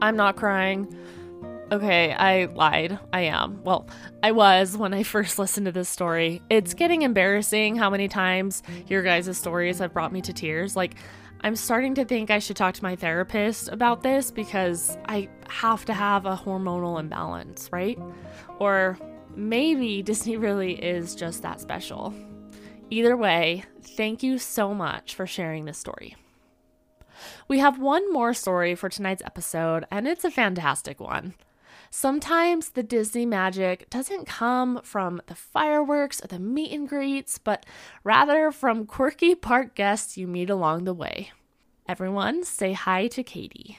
I'm 0.02 0.16
not 0.16 0.34
crying. 0.36 0.92
Okay, 1.70 2.12
I 2.12 2.46
lied. 2.46 2.98
I 3.12 3.20
am. 3.20 3.62
Well, 3.62 3.86
I 4.24 4.32
was 4.32 4.76
when 4.76 4.92
I 4.92 5.04
first 5.04 5.38
listened 5.38 5.66
to 5.66 5.72
this 5.72 5.88
story. 5.88 6.42
It's 6.50 6.74
getting 6.74 7.02
embarrassing 7.02 7.76
how 7.76 7.90
many 7.90 8.08
times 8.08 8.64
your 8.88 9.02
guys' 9.02 9.38
stories 9.38 9.78
have 9.78 9.92
brought 9.92 10.12
me 10.12 10.20
to 10.22 10.32
tears. 10.32 10.74
Like, 10.74 10.96
I'm 11.42 11.54
starting 11.54 11.94
to 11.94 12.04
think 12.04 12.30
I 12.30 12.40
should 12.40 12.56
talk 12.56 12.74
to 12.74 12.82
my 12.82 12.96
therapist 12.96 13.68
about 13.68 14.02
this 14.02 14.32
because 14.32 14.98
I 15.06 15.28
have 15.48 15.84
to 15.84 15.94
have 15.94 16.26
a 16.26 16.36
hormonal 16.36 16.98
imbalance, 16.98 17.68
right? 17.72 17.98
Or 18.58 18.98
maybe 19.36 20.02
Disney 20.02 20.36
really 20.36 20.74
is 20.74 21.14
just 21.14 21.42
that 21.42 21.60
special. 21.60 22.14
Either 22.90 23.16
way, 23.16 23.64
thank 23.82 24.22
you 24.22 24.38
so 24.38 24.74
much 24.74 25.14
for 25.14 25.26
sharing 25.26 25.64
this 25.64 25.78
story. 25.78 26.16
We 27.48 27.58
have 27.58 27.78
one 27.78 28.12
more 28.12 28.34
story 28.34 28.74
for 28.74 28.88
tonight's 28.88 29.22
episode, 29.24 29.84
and 29.90 30.08
it's 30.08 30.24
a 30.24 30.30
fantastic 30.30 31.00
one. 31.00 31.34
Sometimes 31.90 32.70
the 32.70 32.84
Disney 32.84 33.26
magic 33.26 33.90
doesn't 33.90 34.26
come 34.26 34.80
from 34.84 35.20
the 35.26 35.34
fireworks 35.34 36.22
or 36.22 36.28
the 36.28 36.38
meet 36.38 36.72
and 36.72 36.88
greets, 36.88 37.38
but 37.38 37.66
rather 38.04 38.52
from 38.52 38.86
quirky 38.86 39.34
park 39.34 39.74
guests 39.74 40.16
you 40.16 40.28
meet 40.28 40.50
along 40.50 40.84
the 40.84 40.94
way. 40.94 41.32
Everyone, 41.88 42.44
say 42.44 42.72
hi 42.72 43.08
to 43.08 43.24
Katie. 43.24 43.78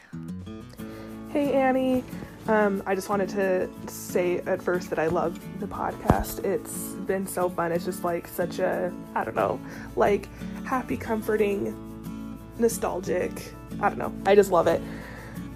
Hey, 1.29 1.53
Annie. 1.53 2.03
Um, 2.48 2.81
I 2.86 2.95
just 2.95 3.07
wanted 3.07 3.29
to 3.29 3.69
say 3.88 4.39
at 4.39 4.62
first 4.62 4.89
that 4.89 5.00
I 5.00 5.07
love 5.07 5.39
the 5.60 5.67
podcast. 5.67 6.43
It's 6.43 6.93
been 7.05 7.27
so 7.27 7.50
fun. 7.50 7.71
It's 7.71 7.86
just 7.86 8.03
like 8.03 8.27
such 8.27 8.60
a, 8.60 8.91
I 9.13 9.24
don't 9.24 9.36
know, 9.36 9.60
like 9.95 10.27
happy, 10.65 10.98
comforting, 10.98 12.39
nostalgic. 12.57 13.53
I 13.79 13.89
don't 13.89 13.98
know. 13.98 14.13
I 14.25 14.36
just 14.36 14.51
love 14.51 14.67
it. 14.67 14.81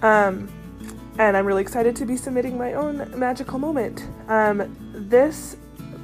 Um, 0.02 0.48
and 1.18 1.36
I'm 1.36 1.46
really 1.46 1.62
excited 1.62 1.96
to 1.96 2.06
be 2.06 2.16
submitting 2.16 2.56
my 2.56 2.74
own 2.74 3.18
magical 3.18 3.58
moment. 3.58 4.06
Um, 4.28 4.76
this 4.92 5.56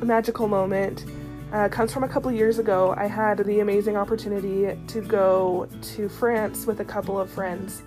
magical 0.03 0.49
moment 0.49 1.05
uh, 1.53 1.69
comes 1.69 1.93
from 1.93 2.03
a 2.03 2.09
couple 2.09 2.33
years 2.33 2.59
ago. 2.59 2.95
I 2.97 3.07
had 3.07 3.39
the 3.39 3.61
amazing 3.61 3.97
opportunity 3.97 4.77
to 4.89 5.01
go 5.03 5.69
to 5.83 6.09
France 6.09 6.67
with 6.67 6.81
a 6.81 6.85
couple 6.85 7.21
of 7.21 7.31
friends. 7.31 7.83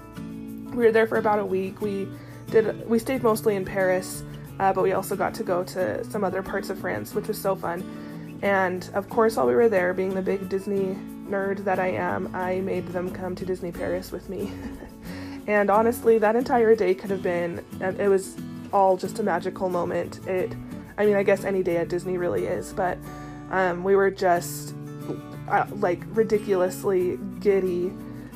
We 0.69 0.85
were 0.85 0.91
there 0.91 1.07
for 1.07 1.17
about 1.17 1.39
a 1.39 1.45
week. 1.45 1.81
We 1.81 2.07
did 2.47 2.87
we 2.87 2.99
stayed 2.99 3.23
mostly 3.23 3.55
in 3.55 3.65
Paris, 3.65 4.23
uh, 4.59 4.71
but 4.73 4.83
we 4.83 4.93
also 4.93 5.15
got 5.15 5.33
to 5.35 5.43
go 5.43 5.63
to 5.63 6.03
some 6.05 6.23
other 6.23 6.41
parts 6.41 6.69
of 6.69 6.79
France, 6.79 7.13
which 7.13 7.27
was 7.27 7.39
so 7.39 7.55
fun. 7.55 7.83
And 8.41 8.89
of 8.93 9.09
course, 9.09 9.37
while 9.37 9.47
we 9.47 9.55
were 9.55 9.69
there, 9.69 9.93
being 9.93 10.13
the 10.13 10.21
big 10.21 10.49
Disney 10.49 10.97
nerd 11.27 11.63
that 11.63 11.79
I 11.79 11.87
am, 11.87 12.33
I 12.35 12.59
made 12.61 12.87
them 12.89 13.11
come 13.11 13.35
to 13.35 13.45
Disney 13.45 13.71
Paris 13.71 14.11
with 14.11 14.29
me. 14.29 14.51
and 15.47 15.69
honestly, 15.69 16.17
that 16.19 16.35
entire 16.35 16.75
day 16.75 16.93
could 16.93 17.09
have 17.09 17.23
been 17.23 17.63
it 17.79 18.07
was 18.07 18.35
all 18.71 18.97
just 18.97 19.19
a 19.19 19.23
magical 19.23 19.69
moment. 19.69 20.25
It 20.27 20.51
I 20.97 21.05
mean, 21.05 21.15
I 21.15 21.23
guess 21.23 21.43
any 21.43 21.63
day 21.63 21.77
at 21.77 21.89
Disney 21.89 22.17
really 22.17 22.45
is, 22.45 22.71
but 22.73 22.97
um, 23.51 23.83
we 23.83 23.95
were 23.95 24.11
just 24.11 24.73
uh, 25.49 25.65
like 25.73 26.01
ridiculously 26.09 27.17
giddy 27.39 27.91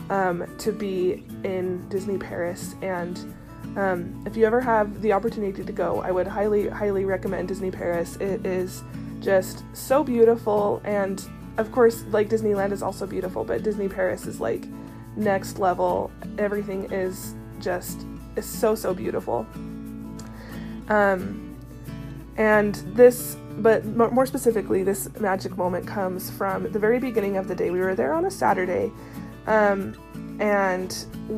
um, 0.10 0.46
to 0.58 0.72
be 0.72 1.24
in 1.44 1.88
Disney 1.90 2.18
Paris 2.18 2.76
and 2.82 3.34
um, 3.76 4.24
if 4.26 4.36
you 4.36 4.46
ever 4.46 4.62
have 4.62 5.02
the 5.02 5.14
opportunity 5.14 5.64
to 5.64 5.72
go, 5.72 6.02
I 6.02 6.12
would 6.12 6.28
highly, 6.28 6.68
highly 6.70 7.06
recommend 7.06 7.48
Disney 7.48 7.72
Paris. 7.72 8.16
It 8.18 8.46
is 8.46 8.84
just 9.20 9.64
so 9.74 10.04
beautiful, 10.04 10.82
and 10.84 11.24
of 11.58 11.72
course, 11.72 12.04
like 12.12 12.30
Disneyland 12.30 12.72
is 12.72 12.82
also 12.82 13.06
beautiful, 13.06 13.44
but 13.44 13.64
Disney 13.64 13.88
Paris 13.88 14.26
is 14.26 14.40
like 14.40 14.66
next 15.16 15.60
level. 15.60 16.12
Everything 16.38 16.92
is 16.92 17.36
just 17.60 18.06
is 18.36 18.46
so 18.46 18.76
so 18.76 18.94
beautiful. 18.94 19.46
Um, 20.88 21.46
And 22.38 22.76
this, 22.96 23.36
but 23.58 23.84
more 23.86 24.26
specifically, 24.26 24.82
this 24.82 25.10
magic 25.20 25.58
moment 25.58 25.86
comes 25.86 26.32
from 26.32 26.72
the 26.72 26.80
very 26.80 26.98
beginning 26.98 27.36
of 27.36 27.50
the 27.50 27.56
day. 27.56 27.70
We 27.70 27.82
were 27.82 27.96
there 27.96 28.14
on 28.14 28.24
a 28.24 28.32
Saturday, 28.32 28.94
um, 29.46 29.94
and 30.40 30.92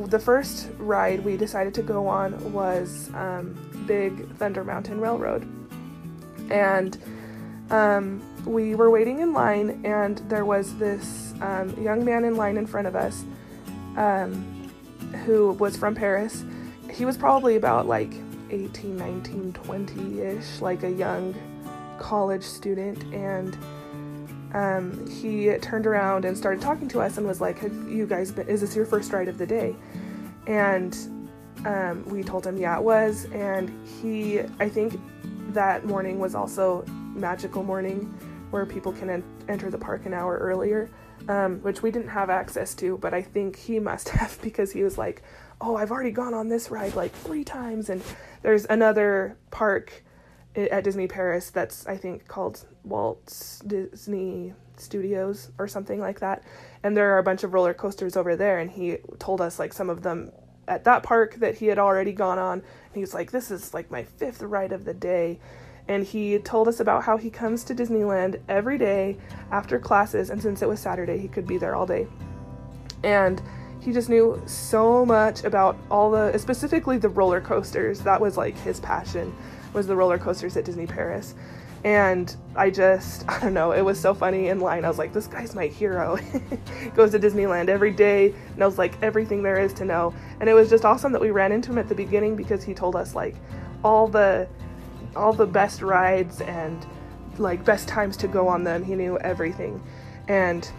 the 0.10 0.20
first 0.20 0.70
ride 0.78 1.26
we 1.26 1.36
decided 1.36 1.74
to 1.74 1.82
go 1.82 2.08
on 2.08 2.54
was 2.54 3.10
um, 3.16 3.58
Big 3.88 4.30
Thunder 4.38 4.64
Mountain 4.64 5.02
Railroad. 5.02 5.48
And 6.52 6.98
um, 7.72 8.22
we 8.46 8.76
were 8.76 8.92
waiting 8.92 9.20
in 9.20 9.34
line, 9.34 9.82
and 9.84 10.20
there 10.30 10.46
was 10.46 10.78
this 10.78 11.34
um, 11.42 11.70
young 11.82 12.06
man 12.06 12.26
in 12.26 12.36
line 12.36 12.58
in 12.58 12.68
front 12.68 12.88
of 12.88 12.96
us 12.96 13.24
um, 13.98 14.70
who 15.26 15.54
was 15.54 15.76
from 15.76 15.96
Paris. 15.96 16.44
He 16.92 17.06
was 17.06 17.18
probably 17.18 17.56
about 17.56 17.88
like 17.88 18.14
18, 18.52 18.98
19, 18.98 19.54
20 19.54 20.22
ish, 20.22 20.62
like 20.62 20.84
a 20.84 20.92
young 20.92 21.34
college 21.98 22.44
student. 22.44 23.04
And 23.14 23.58
um, 24.54 25.08
he 25.08 25.54
turned 25.58 25.88
around 25.88 26.26
and 26.26 26.38
started 26.38 26.62
talking 26.62 26.88
to 26.90 27.02
us 27.02 27.18
and 27.18 27.26
was 27.26 27.42
like, 27.42 27.60
Have 27.60 27.74
you 27.90 28.06
guys 28.06 28.32
been, 28.32 28.48
is 28.48 28.62
this 28.62 28.76
your 28.76 28.86
first 28.86 29.14
ride 29.14 29.28
of 29.28 29.38
the 29.38 29.46
day? 29.46 29.76
And 30.48 30.96
um, 31.66 32.04
we 32.06 32.24
told 32.24 32.46
him, 32.46 32.58
yeah, 32.58 32.78
it 32.78 32.84
was. 32.84 33.26
And 33.32 33.72
he, 34.02 34.40
I 34.60 34.70
think 34.70 35.00
that 35.54 35.86
morning 35.86 36.20
was 36.20 36.36
also 36.36 36.84
magical 37.16 37.64
morning 37.64 38.14
where 38.50 38.66
people 38.66 38.92
can 38.92 39.10
en- 39.10 39.24
enter 39.48 39.70
the 39.70 39.78
park 39.78 40.06
an 40.06 40.14
hour 40.14 40.38
earlier, 40.38 40.90
um, 41.30 41.60
which 41.60 41.82
we 41.82 41.92
didn't 41.92 42.10
have 42.10 42.30
access 42.30 42.74
to, 42.76 42.98
but 42.98 43.14
I 43.14 43.22
think 43.22 43.56
he 43.58 43.80
must 43.92 44.10
have 44.10 44.42
because 44.42 44.72
he 44.72 44.84
was 44.84 44.98
like, 44.98 45.22
oh, 45.60 45.76
I've 45.76 45.92
already 45.92 46.12
gone 46.12 46.34
on 46.34 46.50
this 46.50 46.72
ride 46.72 46.96
like 46.96 47.14
three 47.14 47.44
times. 47.44 47.90
And 47.90 48.02
there's 48.42 48.66
another 48.66 49.38
park 49.52 50.04
at 50.56 50.84
Disney 50.84 51.08
Paris 51.08 51.50
that's, 51.50 51.88
I 51.88 51.98
think, 51.98 52.28
called 52.28 52.66
Walt 52.84 53.62
Disney 53.66 54.54
Studios 54.78 55.50
or 55.58 55.68
something 55.68 56.00
like 56.00 56.20
that. 56.20 56.44
And 56.84 56.96
there 56.96 57.14
are 57.14 57.20
a 57.20 57.24
bunch 57.24 57.44
of 57.44 57.54
roller 57.54 57.74
coasters 57.74 58.18
over 58.18 58.36
there. 58.36 58.60
And 58.60 58.70
he 58.72 58.98
told 59.20 59.42
us 59.42 59.60
like 59.60 59.74
some 59.74 59.90
of 59.90 60.04
them 60.04 60.32
at 60.68 60.84
that 60.84 61.04
park 61.04 61.36
that 61.36 61.56
he 61.56 61.68
had 61.68 61.80
already 61.80 62.12
gone 62.12 62.40
on. 62.40 62.60
And 62.60 62.96
he's 62.96 63.14
like, 63.14 63.32
this 63.32 63.52
is 63.52 63.74
like 63.74 63.92
my 63.92 64.04
fifth 64.04 64.42
ride 64.42 64.72
of 64.72 64.86
the 64.86 64.94
day 64.94 65.40
and 65.88 66.06
he 66.06 66.38
told 66.40 66.68
us 66.68 66.80
about 66.80 67.04
how 67.04 67.18
he 67.18 67.30
comes 67.30 67.64
to 67.66 67.76
Disneyland 67.76 68.40
every 68.48 68.78
day 68.78 69.18
after 69.52 69.80
classes, 69.80 70.30
and 70.30 70.42
since 70.42 70.62
it 70.62 70.70
was 70.70 70.80
Saturday, 70.80 71.18
he 71.18 71.28
could 71.28 71.48
be 71.48 71.58
there 71.58 71.76
all 71.76 71.86
day. 71.86 72.08
And 73.04 73.42
he 73.82 73.92
just 73.92 74.10
knew 74.10 74.42
so 74.46 75.06
much 75.06 75.44
about 75.44 75.78
all 75.90 76.12
the, 76.12 76.38
specifically 76.38 76.98
the 76.98 77.10
roller 77.10 77.42
coasters. 77.42 78.00
That 78.02 78.22
was 78.22 78.38
like 78.38 78.56
his 78.60 78.80
passion, 78.80 79.36
was 79.74 79.88
the 79.88 79.96
roller 79.96 80.18
coasters 80.18 80.58
at 80.58 80.66
Disney 80.66 80.88
Paris. 80.88 81.36
And 81.84 82.36
I 82.56 82.70
just, 82.70 83.26
I 83.30 83.40
don't 83.40 83.54
know, 83.54 83.72
it 83.72 83.82
was 83.82 84.00
so 84.00 84.14
funny 84.14 84.48
in 84.50 84.60
line. 84.60 84.86
I 84.86 84.88
was 84.88 84.98
like, 84.98 85.14
this 85.14 85.28
guy's 85.28 85.56
my 85.56 85.68
hero. 85.68 86.18
Goes 86.96 87.12
to 87.12 87.20
Disneyland 87.20 87.70
every 87.70 87.92
day, 87.92 88.34
knows 88.56 88.78
like 88.78 89.02
everything 89.02 89.44
there 89.44 89.60
is 89.60 89.74
to 89.76 89.86
know. 89.86 90.14
And 90.40 90.50
it 90.50 90.54
was 90.54 90.70
just 90.70 90.86
awesome 90.86 91.12
that 91.14 91.22
we 91.22 91.32
ran 91.32 91.52
into 91.52 91.72
him 91.72 91.78
at 91.78 91.90
the 91.90 91.96
beginning 91.96 92.36
because 92.36 92.64
he 92.64 92.74
told 92.74 92.96
us 92.96 93.16
like 93.16 93.36
all 93.84 94.08
the 94.08 94.48
all 95.16 95.34
the 95.34 95.46
best 95.46 95.82
rides 95.82 96.40
and 96.42 96.86
like 97.38 97.66
best 97.66 97.88
times 97.88 98.16
to 98.18 98.28
go 98.28 98.48
on 98.48 98.64
them. 98.64 98.84
He 98.84 98.96
knew 98.96 99.18
everything. 99.20 99.82
And 100.28 100.70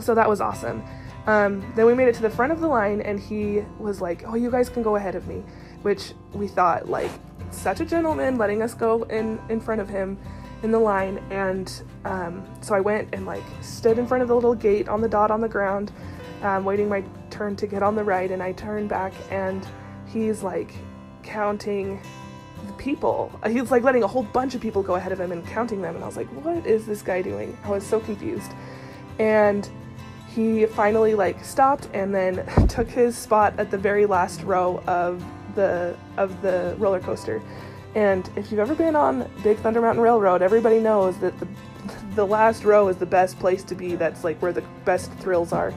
so 0.00 0.14
that 0.14 0.28
was 0.28 0.40
awesome. 0.40 0.82
Um, 1.26 1.72
then 1.74 1.86
we 1.86 1.94
made 1.94 2.08
it 2.08 2.14
to 2.16 2.22
the 2.22 2.30
front 2.30 2.52
of 2.52 2.60
the 2.60 2.68
line 2.68 3.00
and 3.00 3.18
he 3.18 3.64
was 3.78 4.00
like, 4.00 4.24
Oh, 4.26 4.34
you 4.34 4.50
guys 4.50 4.68
can 4.68 4.82
go 4.82 4.96
ahead 4.96 5.14
of 5.14 5.26
me, 5.26 5.42
which 5.82 6.12
we 6.32 6.48
thought 6.48 6.88
like 6.88 7.10
such 7.50 7.80
a 7.80 7.84
gentleman 7.84 8.38
letting 8.38 8.62
us 8.62 8.74
go 8.74 9.02
in, 9.04 9.38
in 9.48 9.60
front 9.60 9.80
of 9.80 9.88
him 9.88 10.18
in 10.62 10.70
the 10.70 10.78
line. 10.78 11.18
And 11.30 11.72
um, 12.04 12.44
so 12.60 12.74
I 12.74 12.80
went 12.80 13.08
and 13.12 13.26
like 13.26 13.44
stood 13.60 13.98
in 13.98 14.06
front 14.06 14.22
of 14.22 14.28
the 14.28 14.34
little 14.34 14.54
gate 14.54 14.88
on 14.88 15.00
the 15.00 15.08
dot 15.08 15.30
on 15.30 15.40
the 15.40 15.48
ground, 15.48 15.92
um, 16.42 16.64
waiting 16.64 16.88
my 16.88 17.04
turn 17.30 17.56
to 17.56 17.66
get 17.66 17.82
on 17.82 17.94
the 17.94 18.04
ride. 18.04 18.30
And 18.30 18.42
I 18.42 18.52
turned 18.52 18.88
back 18.88 19.12
and 19.30 19.66
he's 20.06 20.42
like 20.42 20.74
counting 21.22 22.00
the 22.66 22.72
people. 22.74 23.30
he's 23.46 23.70
like 23.70 23.82
letting 23.82 24.02
a 24.02 24.06
whole 24.06 24.22
bunch 24.22 24.54
of 24.54 24.60
people 24.60 24.82
go 24.82 24.94
ahead 24.94 25.12
of 25.12 25.20
him 25.20 25.32
and 25.32 25.46
counting 25.46 25.82
them, 25.82 25.94
and 25.94 26.02
I 26.02 26.06
was 26.06 26.16
like, 26.16 26.28
what 26.28 26.66
is 26.66 26.86
this 26.86 27.02
guy 27.02 27.22
doing? 27.22 27.56
I 27.64 27.70
was 27.70 27.84
so 27.84 28.00
confused. 28.00 28.52
And 29.18 29.68
he 30.34 30.66
finally 30.66 31.14
like 31.14 31.42
stopped 31.44 31.88
and 31.94 32.14
then 32.14 32.46
took 32.68 32.88
his 32.88 33.16
spot 33.16 33.58
at 33.58 33.70
the 33.70 33.78
very 33.78 34.06
last 34.06 34.42
row 34.42 34.82
of 34.86 35.24
the 35.56 35.96
of 36.16 36.40
the 36.42 36.76
roller 36.78 37.00
coaster. 37.00 37.42
And 37.94 38.30
if 38.36 38.50
you've 38.50 38.60
ever 38.60 38.74
been 38.74 38.94
on 38.94 39.28
Big 39.42 39.58
Thunder 39.58 39.80
Mountain 39.80 40.02
Railroad, 40.02 40.42
everybody 40.42 40.78
knows 40.78 41.18
that 41.18 41.38
the 41.40 41.48
the 42.14 42.26
last 42.26 42.64
row 42.64 42.88
is 42.88 42.96
the 42.96 43.06
best 43.06 43.38
place 43.38 43.62
to 43.64 43.74
be. 43.74 43.96
That's 43.96 44.24
like 44.24 44.40
where 44.40 44.52
the 44.52 44.64
best 44.84 45.12
thrills 45.14 45.52
are. 45.52 45.74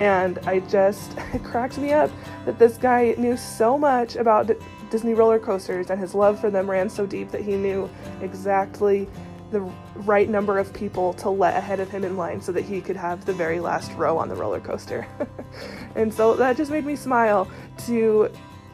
And 0.00 0.38
I 0.46 0.60
just 0.60 1.16
cracked 1.44 1.78
me 1.78 1.92
up 1.92 2.10
that 2.44 2.58
this 2.58 2.76
guy 2.76 3.14
knew 3.18 3.36
so 3.36 3.78
much 3.78 4.16
about 4.16 4.50
Disney 4.90 5.14
roller 5.14 5.38
coasters, 5.38 5.90
and 5.90 6.00
his 6.00 6.14
love 6.14 6.40
for 6.40 6.50
them 6.50 6.70
ran 6.70 6.90
so 6.90 7.06
deep 7.06 7.30
that 7.30 7.42
he 7.42 7.56
knew 7.56 7.88
exactly 8.20 9.08
the 9.52 9.60
right 9.96 10.28
number 10.28 10.58
of 10.58 10.72
people 10.72 11.12
to 11.12 11.30
let 11.30 11.56
ahead 11.56 11.78
of 11.78 11.90
him 11.90 12.04
in 12.04 12.16
line 12.16 12.40
so 12.40 12.50
that 12.52 12.64
he 12.64 12.80
could 12.80 12.96
have 12.96 13.24
the 13.24 13.32
very 13.32 13.60
last 13.60 13.92
row 13.92 14.18
on 14.18 14.28
the 14.28 14.34
roller 14.34 14.60
coaster. 14.60 15.06
and 15.94 16.12
so 16.12 16.34
that 16.34 16.56
just 16.56 16.70
made 16.70 16.84
me 16.84 16.96
smile 16.96 17.48
to 17.86 18.30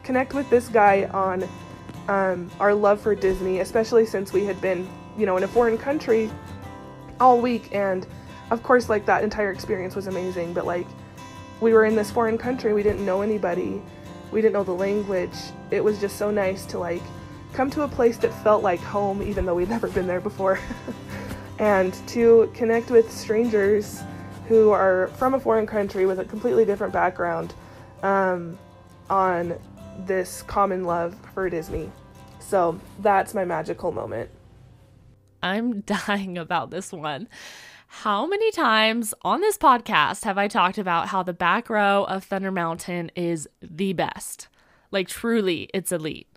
connect 0.09 0.33
with 0.33 0.49
this 0.49 0.67
guy 0.69 1.03
on 1.13 1.47
um, 2.07 2.49
our 2.59 2.73
love 2.73 2.99
for 2.99 3.13
Disney, 3.13 3.59
especially 3.59 4.07
since 4.07 4.33
we 4.33 4.43
had 4.43 4.59
been, 4.59 4.89
you 5.15 5.27
know, 5.27 5.37
in 5.37 5.43
a 5.43 5.47
foreign 5.47 5.77
country 5.77 6.31
all 7.19 7.39
week. 7.39 7.69
And 7.75 8.07
of 8.49 8.63
course, 8.63 8.89
like 8.89 9.05
that 9.05 9.23
entire 9.23 9.51
experience 9.51 9.95
was 9.95 10.07
amazing, 10.07 10.53
but 10.53 10.65
like 10.65 10.87
we 11.61 11.73
were 11.73 11.85
in 11.85 11.95
this 11.95 12.09
foreign 12.09 12.39
country, 12.39 12.73
we 12.73 12.81
didn't 12.81 13.05
know 13.05 13.21
anybody 13.21 13.83
we 14.31 14.41
didn't 14.41 14.53
know 14.53 14.63
the 14.63 14.71
language. 14.71 15.35
It 15.71 15.83
was 15.83 15.99
just 15.99 16.17
so 16.17 16.31
nice 16.31 16.65
to 16.67 16.79
like 16.79 17.01
come 17.53 17.69
to 17.71 17.83
a 17.83 17.87
place 17.87 18.17
that 18.17 18.33
felt 18.43 18.63
like 18.63 18.79
home, 18.79 19.21
even 19.21 19.45
though 19.45 19.55
we'd 19.55 19.69
never 19.77 19.89
been 19.89 20.07
there 20.07 20.21
before, 20.21 20.59
and 21.59 21.93
to 22.07 22.51
connect 22.55 22.89
with 22.89 23.11
strangers 23.11 24.01
who 24.47 24.71
are 24.71 25.09
from 25.17 25.35
a 25.35 25.39
foreign 25.39 25.67
country 25.67 26.05
with 26.05 26.19
a 26.19 26.25
completely 26.25 26.65
different 26.65 26.91
background 26.93 27.53
um, 28.01 28.57
on 29.09 29.53
this 30.07 30.41
common 30.43 30.83
love 30.83 31.15
for 31.33 31.49
Disney. 31.49 31.91
So 32.39 32.79
that's 32.99 33.33
my 33.33 33.45
magical 33.45 33.91
moment. 33.91 34.29
I'm 35.41 35.81
dying 36.07 36.37
about 36.37 36.71
this 36.71 36.91
one. 36.91 37.27
How 37.87 38.27
many 38.27 38.51
times 38.51 39.13
on 39.23 39.41
this 39.41 39.57
podcast 39.57 40.23
have 40.23 40.37
I 40.37 40.47
talked 40.47 40.77
about 40.77 41.07
how 41.07 41.23
the 41.23 41.33
back 41.33 41.69
row 41.69 42.03
of 42.03 42.23
Thunder 42.23 42.51
Mountain 42.51 43.11
is 43.15 43.47
the 43.61 43.93
best? 43.93 44.47
Like, 44.91 45.07
truly, 45.07 45.69
it's 45.73 45.91
elite. 45.91 46.27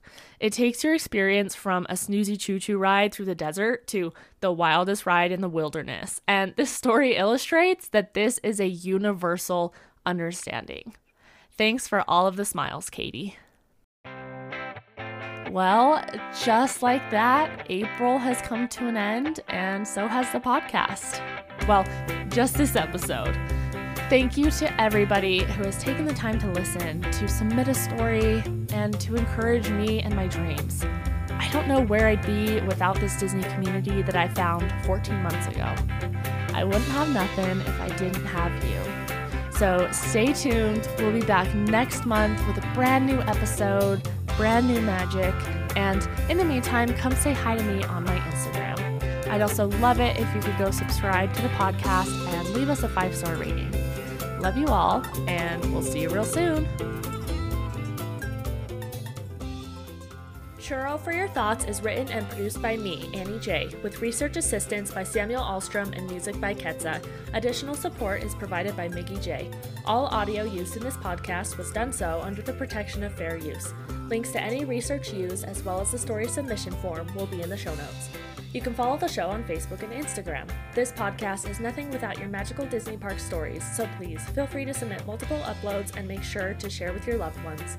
It 0.40 0.52
takes 0.52 0.82
your 0.82 0.94
experience 0.94 1.54
from 1.54 1.86
a 1.88 1.94
snoozy 1.94 2.38
choo 2.38 2.58
choo 2.58 2.78
ride 2.78 3.12
through 3.12 3.26
the 3.26 3.34
desert 3.34 3.86
to 3.88 4.12
the 4.40 4.50
wildest 4.50 5.06
ride 5.06 5.30
in 5.30 5.40
the 5.40 5.48
wilderness. 5.48 6.20
And 6.26 6.54
this 6.56 6.70
story 6.70 7.16
illustrates 7.16 7.88
that 7.88 8.14
this 8.14 8.38
is 8.42 8.58
a 8.58 8.66
universal 8.66 9.74
understanding. 10.04 10.94
Thanks 11.56 11.86
for 11.86 12.02
all 12.08 12.26
of 12.26 12.36
the 12.36 12.44
smiles, 12.44 12.90
Katie. 12.90 13.36
Well, 15.52 16.02
just 16.42 16.82
like 16.82 17.10
that, 17.10 17.66
April 17.68 18.16
has 18.16 18.40
come 18.40 18.68
to 18.68 18.88
an 18.88 18.96
end, 18.96 19.40
and 19.48 19.86
so 19.86 20.08
has 20.08 20.32
the 20.32 20.40
podcast. 20.40 21.20
Well, 21.68 21.84
just 22.30 22.54
this 22.54 22.74
episode. 22.74 23.36
Thank 24.08 24.38
you 24.38 24.50
to 24.50 24.80
everybody 24.80 25.42
who 25.42 25.64
has 25.64 25.76
taken 25.76 26.06
the 26.06 26.14
time 26.14 26.38
to 26.38 26.50
listen, 26.52 27.02
to 27.02 27.28
submit 27.28 27.68
a 27.68 27.74
story, 27.74 28.42
and 28.72 28.98
to 29.00 29.14
encourage 29.14 29.68
me 29.68 30.00
and 30.00 30.16
my 30.16 30.26
dreams. 30.26 30.86
I 31.28 31.50
don't 31.52 31.68
know 31.68 31.82
where 31.82 32.08
I'd 32.08 32.24
be 32.24 32.58
without 32.62 32.98
this 32.98 33.14
Disney 33.20 33.42
community 33.42 34.00
that 34.00 34.16
I 34.16 34.28
found 34.28 34.72
14 34.86 35.22
months 35.22 35.48
ago. 35.48 35.70
I 36.54 36.64
wouldn't 36.64 36.86
have 36.92 37.10
nothing 37.12 37.60
if 37.60 37.78
I 37.78 37.88
didn't 37.98 38.24
have 38.24 38.52
you. 38.64 39.52
So 39.58 39.86
stay 39.92 40.32
tuned. 40.32 40.88
We'll 40.96 41.12
be 41.12 41.20
back 41.20 41.54
next 41.54 42.06
month 42.06 42.40
with 42.46 42.56
a 42.56 42.66
brand 42.74 43.04
new 43.04 43.20
episode 43.20 44.08
brand 44.42 44.66
new 44.66 44.80
magic. 44.80 45.32
And 45.76 46.08
in 46.28 46.36
the 46.36 46.44
meantime, 46.44 46.92
come 46.94 47.14
say 47.14 47.32
hi 47.32 47.56
to 47.56 47.62
me 47.62 47.84
on 47.84 48.02
my 48.02 48.18
Instagram. 48.18 49.28
I'd 49.28 49.40
also 49.40 49.68
love 49.78 50.00
it 50.00 50.18
if 50.18 50.34
you 50.34 50.40
could 50.40 50.58
go 50.58 50.72
subscribe 50.72 51.32
to 51.34 51.42
the 51.42 51.48
podcast 51.50 52.10
and 52.34 52.48
leave 52.48 52.68
us 52.68 52.82
a 52.82 52.88
five 52.88 53.14
star 53.14 53.36
rating. 53.36 53.70
Love 54.40 54.56
you 54.56 54.66
all, 54.66 55.06
and 55.28 55.72
we'll 55.72 55.80
see 55.80 56.00
you 56.00 56.08
real 56.08 56.24
soon. 56.24 56.66
Churro 60.58 60.98
for 60.98 61.12
Your 61.12 61.28
Thoughts 61.28 61.66
is 61.66 61.80
written 61.80 62.08
and 62.08 62.28
produced 62.28 62.60
by 62.60 62.76
me, 62.76 63.10
Annie 63.14 63.38
J, 63.38 63.68
with 63.84 64.00
research 64.00 64.36
assistance 64.36 64.90
by 64.90 65.04
Samuel 65.04 65.42
Alstrom 65.42 65.96
and 65.96 66.10
music 66.10 66.40
by 66.40 66.52
Ketza. 66.52 67.00
Additional 67.32 67.76
support 67.76 68.24
is 68.24 68.34
provided 68.34 68.76
by 68.76 68.88
Miggy 68.88 69.22
J. 69.22 69.48
All 69.84 70.06
audio 70.06 70.42
used 70.42 70.76
in 70.76 70.82
this 70.82 70.96
podcast 70.96 71.58
was 71.58 71.70
done 71.70 71.92
so 71.92 72.20
under 72.24 72.42
the 72.42 72.52
protection 72.54 73.04
of 73.04 73.14
fair 73.14 73.36
use. 73.36 73.72
Links 74.08 74.32
to 74.32 74.42
any 74.42 74.64
research 74.64 75.12
used, 75.12 75.44
as 75.44 75.62
well 75.64 75.80
as 75.80 75.90
the 75.90 75.98
story 75.98 76.28
submission 76.28 76.72
form, 76.74 77.06
will 77.14 77.26
be 77.26 77.42
in 77.42 77.48
the 77.48 77.56
show 77.56 77.74
notes. 77.74 78.10
You 78.52 78.60
can 78.60 78.74
follow 78.74 78.98
the 78.98 79.08
show 79.08 79.28
on 79.28 79.44
Facebook 79.44 79.82
and 79.82 79.92
Instagram. 79.92 80.46
This 80.74 80.92
podcast 80.92 81.48
is 81.48 81.60
nothing 81.60 81.90
without 81.90 82.18
your 82.18 82.28
magical 82.28 82.66
Disney 82.66 82.98
park 82.98 83.18
stories, 83.18 83.64
so 83.74 83.88
please 83.96 84.22
feel 84.30 84.46
free 84.46 84.66
to 84.66 84.74
submit 84.74 85.06
multiple 85.06 85.38
uploads 85.38 85.96
and 85.96 86.06
make 86.06 86.22
sure 86.22 86.52
to 86.54 86.68
share 86.68 86.92
with 86.92 87.06
your 87.06 87.16
loved 87.16 87.42
ones. 87.44 87.78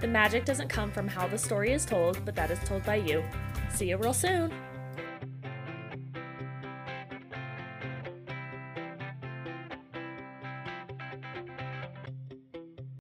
The 0.00 0.08
magic 0.08 0.46
doesn't 0.46 0.68
come 0.68 0.90
from 0.90 1.08
how 1.08 1.28
the 1.28 1.38
story 1.38 1.72
is 1.72 1.84
told, 1.84 2.24
but 2.24 2.34
that 2.36 2.50
is 2.50 2.58
told 2.60 2.84
by 2.84 2.96
you. 2.96 3.22
See 3.68 3.90
you 3.90 3.98
real 3.98 4.14
soon! 4.14 4.52